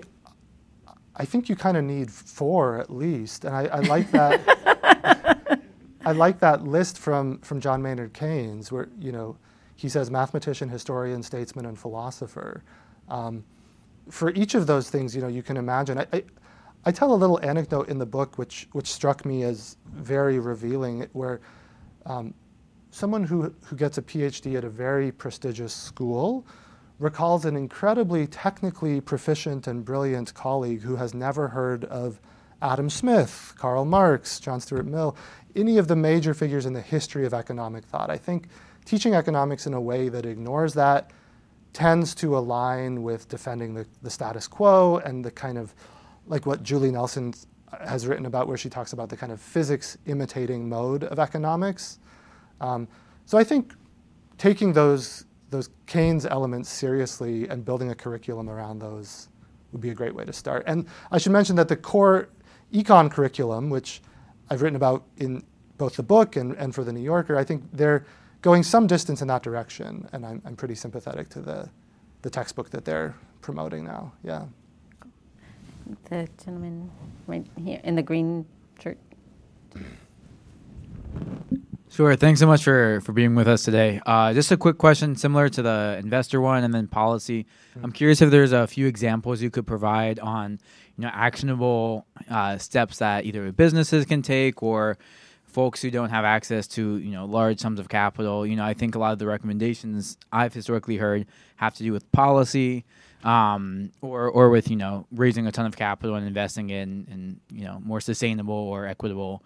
[1.16, 5.60] I think you kind of need four at least, and I, I like that.
[6.04, 9.36] I like that list from from John Maynard Keynes, where you know
[9.74, 12.62] he says mathematician, historian, statesman, and philosopher.
[13.08, 13.44] Um,
[14.10, 15.98] for each of those things, you know, you can imagine.
[15.98, 16.24] I, I,
[16.84, 21.08] I, tell a little anecdote in the book, which which struck me as very revealing,
[21.12, 21.40] where
[22.06, 22.32] um,
[22.90, 26.46] someone who who gets a PhD at a very prestigious school
[26.98, 32.20] recalls an incredibly technically proficient and brilliant colleague who has never heard of
[32.60, 35.16] Adam Smith, Karl Marx, John Stuart Mill,
[35.54, 38.10] any of the major figures in the history of economic thought.
[38.10, 38.48] I think
[38.84, 41.12] teaching economics in a way that ignores that
[41.72, 45.74] tends to align with defending the, the status quo and the kind of
[46.26, 47.32] like what Julie Nelson
[47.86, 51.98] has written about, where she talks about the kind of physics imitating mode of economics.
[52.60, 52.88] Um,
[53.26, 53.74] so I think
[54.38, 59.28] taking those those Keynes elements seriously and building a curriculum around those
[59.72, 60.64] would be a great way to start.
[60.66, 62.28] And I should mention that the core
[62.72, 64.02] econ curriculum, which
[64.50, 65.42] I've written about in
[65.76, 68.04] both the book and, and for the New Yorker, I think they're
[68.42, 71.68] going some distance in that direction, and I'm, I'm pretty sympathetic to the,
[72.22, 74.12] the textbook that they're promoting now.
[74.22, 74.46] Yeah.
[76.10, 76.90] The gentleman
[77.26, 78.46] right here in the green
[78.80, 78.98] shirt.
[81.90, 82.14] Sure.
[82.16, 84.00] Thanks so much for, for being with us today.
[84.04, 87.44] Uh, just a quick question, similar to the investor one, and then policy.
[87.44, 87.84] Mm-hmm.
[87.84, 90.60] I'm curious if there's a few examples you could provide on,
[90.96, 94.98] you know, actionable uh, steps that either businesses can take or
[95.44, 98.46] folks who don't have access to, you know, large sums of capital.
[98.46, 101.26] You know, I think a lot of the recommendations I've historically heard
[101.56, 102.84] have to do with policy,
[103.24, 107.40] um, or or with you know raising a ton of capital and investing in in
[107.50, 109.42] you know more sustainable or equitable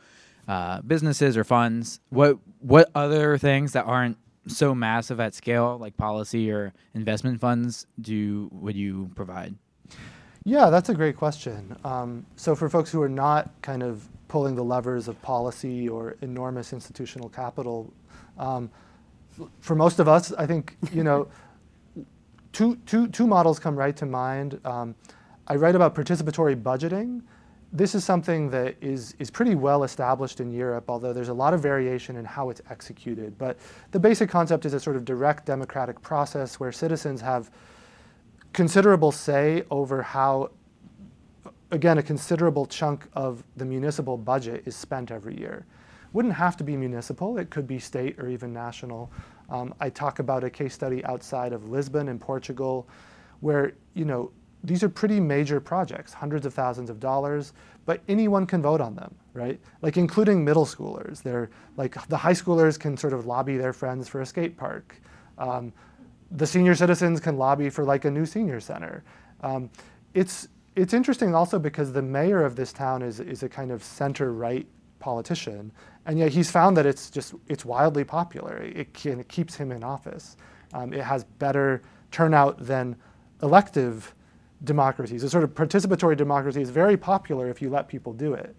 [0.49, 2.01] uh, businesses or funds.
[2.11, 4.17] What what other things that aren't
[4.47, 9.55] so massive at scale, like policy or investment funds, do would you provide?
[10.45, 11.77] Yeah, that's a great question.
[11.85, 16.17] Um, so for folks who are not kind of pulling the levers of policy or
[16.21, 17.93] enormous institutional capital,
[18.39, 18.71] um,
[19.61, 21.29] for most of us, I think you know,
[22.53, 24.61] two, two, two models come right to mind.
[24.65, 24.97] Um,
[25.47, 27.23] I write about participatory budgeting,
[27.73, 31.55] this is something that is, is pretty well established in Europe, although there's a lot
[31.55, 33.39] of variation in how it's executed.
[33.39, 33.59] But
[33.93, 37.51] the basic concept is a sort of direct democratic process where citizens have
[38.53, 40.51] considerable say over how,
[41.71, 45.65] again, a considerable chunk of the municipal budget is spent every year.
[46.13, 49.11] Wouldn't have to be municipal, it could be state or even national.
[49.49, 52.87] Um, I talk about a case study outside of Lisbon in Portugal
[53.41, 54.31] where, you know,
[54.65, 57.53] these are pretty major projects, hundreds of thousands of dollars,
[57.85, 59.59] but anyone can vote on them, right?
[59.81, 61.23] Like including middle schoolers.
[61.23, 65.01] They're like the high schoolers can sort of lobby their friends for a skate park.
[65.39, 65.73] Um,
[66.31, 69.03] the senior citizens can lobby for like a new senior center.
[69.41, 69.71] Um,
[70.15, 73.83] it's it's interesting also because the mayor of this town is is a kind of
[73.83, 74.67] center right
[75.01, 75.73] politician,
[76.07, 78.59] and yet he's found that it's just it's wildly popular.
[78.59, 80.37] It, can, it keeps him in office.
[80.73, 81.83] Um, it has better
[82.13, 82.97] turnout than
[83.43, 84.15] elective
[84.65, 85.23] democracies.
[85.23, 88.55] A sort of participatory democracy is very popular if you let people do it.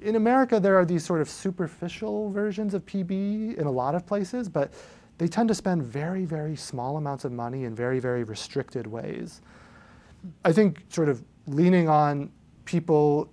[0.00, 4.06] In America, there are these sort of superficial versions of PB in a lot of
[4.06, 4.72] places, but
[5.18, 9.40] they tend to spend very, very small amounts of money in very, very restricted ways.
[10.44, 12.30] I think sort of leaning on
[12.64, 13.28] people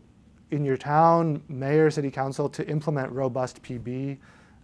[0.50, 4.18] in your town, mayor, city council, to implement robust PB,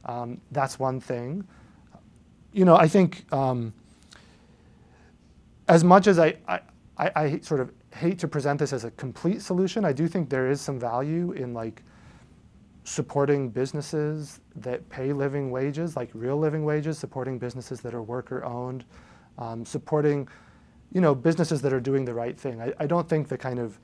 [0.05, 1.45] um, that's one thing.
[2.53, 3.74] You know, I think um,
[5.68, 6.36] as much as I,
[6.97, 9.85] I, I sort of hate to present this as a complete solution.
[9.85, 11.83] I do think there is some value in like
[12.83, 18.43] supporting businesses that pay living wages, like real living wages, supporting businesses that are worker
[18.43, 18.85] owned,
[19.37, 20.27] um, supporting
[20.93, 22.61] you know, businesses that are doing the right thing.
[22.61, 23.79] I, I don't think the kind of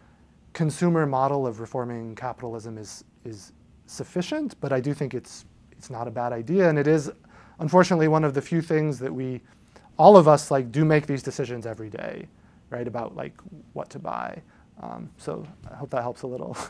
[0.53, 3.53] consumer model of reforming capitalism is is
[3.85, 7.11] sufficient, but I do think it's it's not a bad idea, and it is
[7.59, 9.41] unfortunately one of the few things that we,
[9.97, 12.27] all of us, like do make these decisions every day,
[12.69, 12.87] right?
[12.87, 13.33] About like
[13.73, 14.41] what to buy.
[14.81, 16.55] Um, so I hope that helps a little.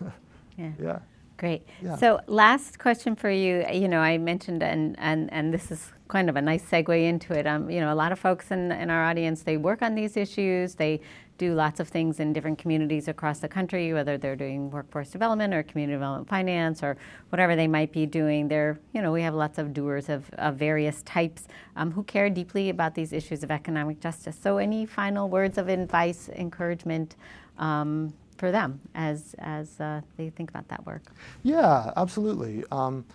[0.59, 0.71] Yeah.
[0.81, 0.99] yeah.
[1.37, 1.67] Great.
[1.83, 1.97] Yeah.
[1.97, 3.63] So last question for you.
[3.71, 7.37] You know, I mentioned, and, and, and this is kind of a nice segue into
[7.37, 7.45] it.
[7.45, 10.17] Um, you know, a lot of folks in, in our audience, they work on these
[10.17, 10.73] issues.
[10.73, 10.99] They
[11.37, 15.53] do lots of things in different communities across the country, whether they're doing workforce development
[15.53, 16.97] or community development finance or
[17.29, 18.47] whatever they might be doing.
[18.47, 22.29] They're, you know, we have lots of doers of, of various types um, who care
[22.29, 24.37] deeply about these issues of economic justice.
[24.41, 27.15] So any final words of advice, encouragement,
[27.57, 31.11] um, for them as as uh, they think about that work.
[31.43, 32.63] Yeah, absolutely.
[32.71, 33.05] Um,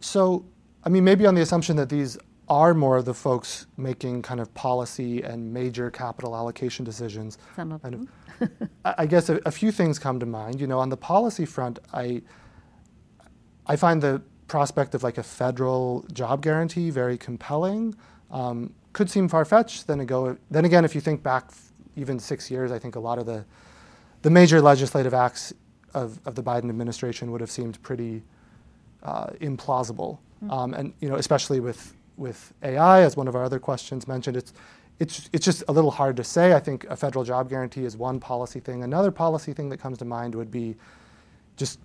[0.00, 0.44] so,
[0.84, 2.18] I mean, maybe on the assumption that these
[2.48, 7.38] are more of the folks making kind of policy and major capital allocation decisions.
[7.56, 8.08] Some of them.
[8.84, 10.60] I I guess a, a few things come to mind.
[10.60, 12.22] You know, on the policy front, I
[13.66, 17.94] I find the prospect of like a federal job guarantee very compelling.
[18.30, 19.86] Um, could seem far fetched.
[19.86, 21.50] Then ago, then again, if you think back
[21.96, 23.44] even six years, I think a lot of the
[24.22, 25.52] the major legislative acts
[25.92, 28.22] of, of the Biden administration would have seemed pretty
[29.02, 30.18] uh, implausible.
[30.48, 34.36] Um, and you know, especially with with AI, as one of our other questions mentioned,
[34.36, 34.52] it's
[34.98, 36.52] it's it's just a little hard to say.
[36.52, 38.82] I think a federal job guarantee is one policy thing.
[38.82, 40.76] Another policy thing that comes to mind would be
[41.56, 41.80] just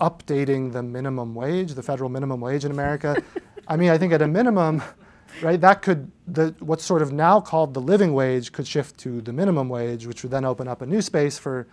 [0.00, 3.16] updating the minimum wage, the federal minimum wage in America.
[3.68, 4.82] I mean, I think at a minimum,
[5.40, 9.20] right, that could the what's sort of now called the living wage could shift to
[9.20, 11.66] the minimum wage, which would then open up a new space for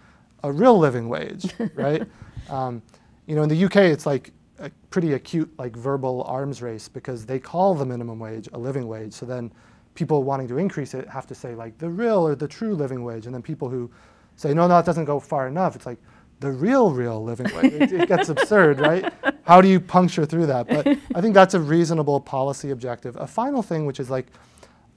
[0.43, 2.03] a real living wage, right?
[2.49, 2.82] Um,
[3.28, 7.26] you know, in the UK, it's like a pretty acute like verbal arms race because
[7.26, 9.14] they call the minimum wage a living wage.
[9.14, 9.51] So then
[9.95, 13.03] people wanting to increase it have to say like the real or the true living
[13.03, 13.89] wage, and then people who
[14.36, 15.76] say no, no, that doesn't go far enough.
[15.76, 15.99] It's like
[16.39, 17.74] the real, real living wage.
[17.74, 19.12] It, it gets absurd, right?
[19.43, 20.68] How do you puncture through that?
[20.68, 23.16] But I think that's a reasonable policy objective.
[23.18, 24.28] A final thing, which is like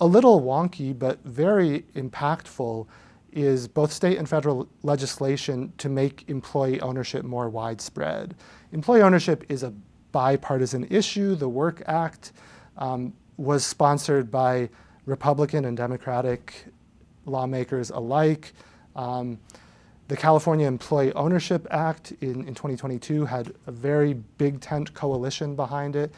[0.01, 2.87] a little wonky but very impactful,
[3.33, 8.35] is both state and federal legislation to make employee ownership more widespread.
[8.73, 9.73] Employee ownership is a
[10.13, 11.35] bipartisan issue.
[11.35, 12.33] The Work Act
[12.79, 14.69] um, was sponsored by
[15.07, 16.67] Republican and Democratic
[17.27, 18.53] lawmakers alike.
[18.97, 19.39] Um,
[20.09, 25.97] the California Employee Ownership Act in, in 2022 had a very big tent coalition behind
[25.97, 26.13] it.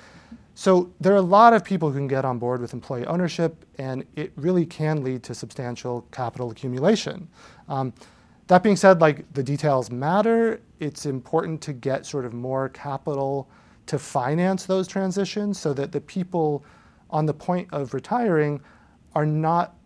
[0.54, 3.64] So there are a lot of people who can get on board with employee ownership,
[3.78, 7.28] and it really can lead to substantial capital accumulation.
[7.68, 7.92] Um,
[8.46, 10.60] that being said, like the details matter.
[10.84, 13.48] It's important to get sort of more capital
[13.86, 16.64] to finance those transitions so that the people
[17.10, 18.60] on the point of retiring
[19.14, 19.76] are not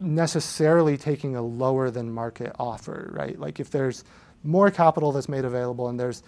[0.00, 3.38] necessarily taking a lower than market offer, right?
[3.38, 4.04] Like if there's
[4.42, 6.22] more capital that's made available and there's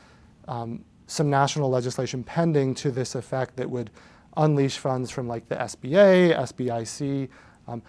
[0.49, 3.91] um, some national legislation pending to this effect that would
[4.37, 7.29] unleash funds from like the SBA, SBIC,
[7.67, 7.83] um,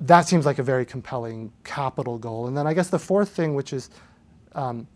[0.00, 2.46] that seems like a very compelling capital goal.
[2.46, 3.90] And then I guess the fourth thing, which is
[4.54, 4.86] um,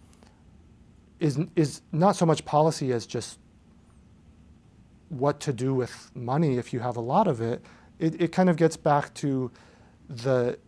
[1.23, 3.39] is is not so much policy as just
[5.09, 7.63] what to do with money if you have a lot of it.
[7.99, 9.51] It, it kind of gets back to
[10.09, 10.59] the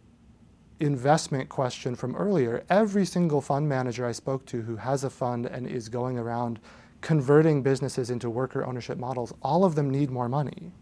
[0.79, 2.63] investment question from earlier.
[2.71, 6.61] Every single fund manager I spoke to who has a fund and is going around
[7.01, 10.73] converting businesses into worker ownership models, all of them need more money.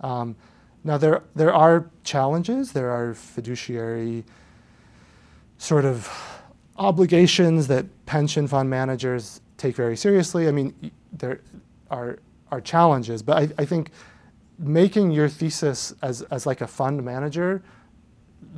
[0.00, 0.36] Um,
[0.84, 4.24] now, there, there are challenges, there are fiduciary
[5.56, 6.37] sort of
[6.78, 10.48] obligations that pension fund managers take very seriously.
[10.48, 11.40] I mean, there
[11.90, 12.18] are,
[12.50, 13.90] are challenges, but I, I think
[14.58, 17.62] making your thesis as, as like a fund manager,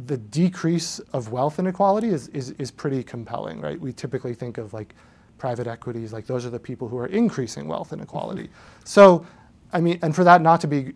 [0.07, 3.81] the decrease of wealth inequality is, is, is pretty compelling, right?
[3.81, 4.95] We typically think of like
[5.39, 8.51] private equities, like those are the people who are increasing wealth inequality.
[8.85, 9.27] So,
[9.73, 10.93] I mean, and for that not to be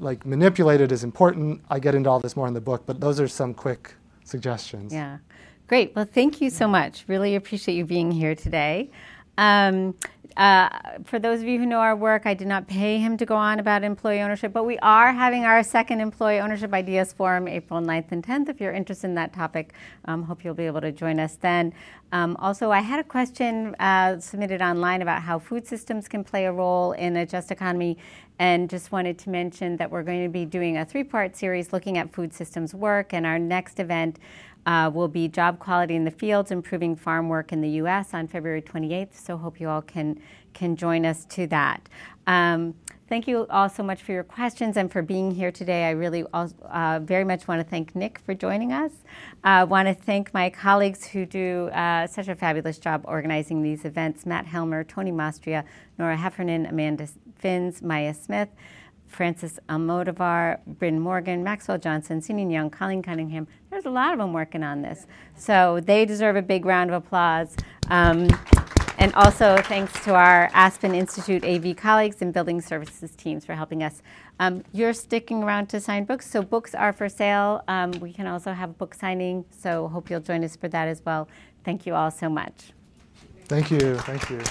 [0.00, 1.60] like manipulated is important.
[1.68, 3.94] I get into all this more in the book, but those are some quick
[4.24, 4.92] suggestions.
[4.92, 5.18] Yeah.
[5.68, 5.94] Great.
[5.94, 7.04] Well, thank you so much.
[7.08, 8.90] Really appreciate you being here today.
[9.36, 9.94] Um,
[10.34, 10.70] uh,
[11.04, 13.36] for those of you who know our work, I did not pay him to go
[13.36, 17.80] on about employee ownership, but we are having our second Employee Ownership Ideas Forum April
[17.80, 18.48] 9th and 10th.
[18.48, 19.74] If you're interested in that topic,
[20.06, 21.74] um, hope you'll be able to join us then.
[22.12, 26.46] Um, also, I had a question uh, submitted online about how food systems can play
[26.46, 27.98] a role in a just economy,
[28.38, 31.72] and just wanted to mention that we're going to be doing a three part series
[31.72, 34.18] looking at food systems work, and our next event
[34.68, 38.12] uh, will be Job Quality in the Fields, Improving Farm Work in the U.S.
[38.12, 39.14] on February 28th.
[39.14, 40.20] So hope you all can,
[40.52, 41.88] can join us to that.
[42.26, 42.74] Um,
[43.08, 45.86] Thank you all so much for your questions and for being here today.
[45.86, 48.92] I really uh, very much want to thank Nick for joining us.
[49.42, 53.62] I uh, want to thank my colleagues who do uh, such a fabulous job organizing
[53.62, 55.64] these events Matt Helmer, Tony Mastria,
[55.96, 58.50] Nora Heffernan, Amanda Fins, Maya Smith.
[59.08, 63.48] Francis Almodovar, Bryn Morgan, Maxwell Johnson, Sinian Young, Colleen Cunningham.
[63.70, 65.06] There's a lot of them working on this.
[65.36, 67.56] So they deserve a big round of applause.
[67.88, 68.28] Um,
[68.98, 73.82] and also thanks to our Aspen Institute AV colleagues and building services teams for helping
[73.82, 74.02] us.
[74.40, 77.62] Um, you're sticking around to sign books, so books are for sale.
[77.68, 81.04] Um, we can also have book signing, so hope you'll join us for that as
[81.04, 81.28] well.
[81.64, 82.72] Thank you all so much.
[83.46, 83.96] Thank you.
[83.98, 84.42] Thank you.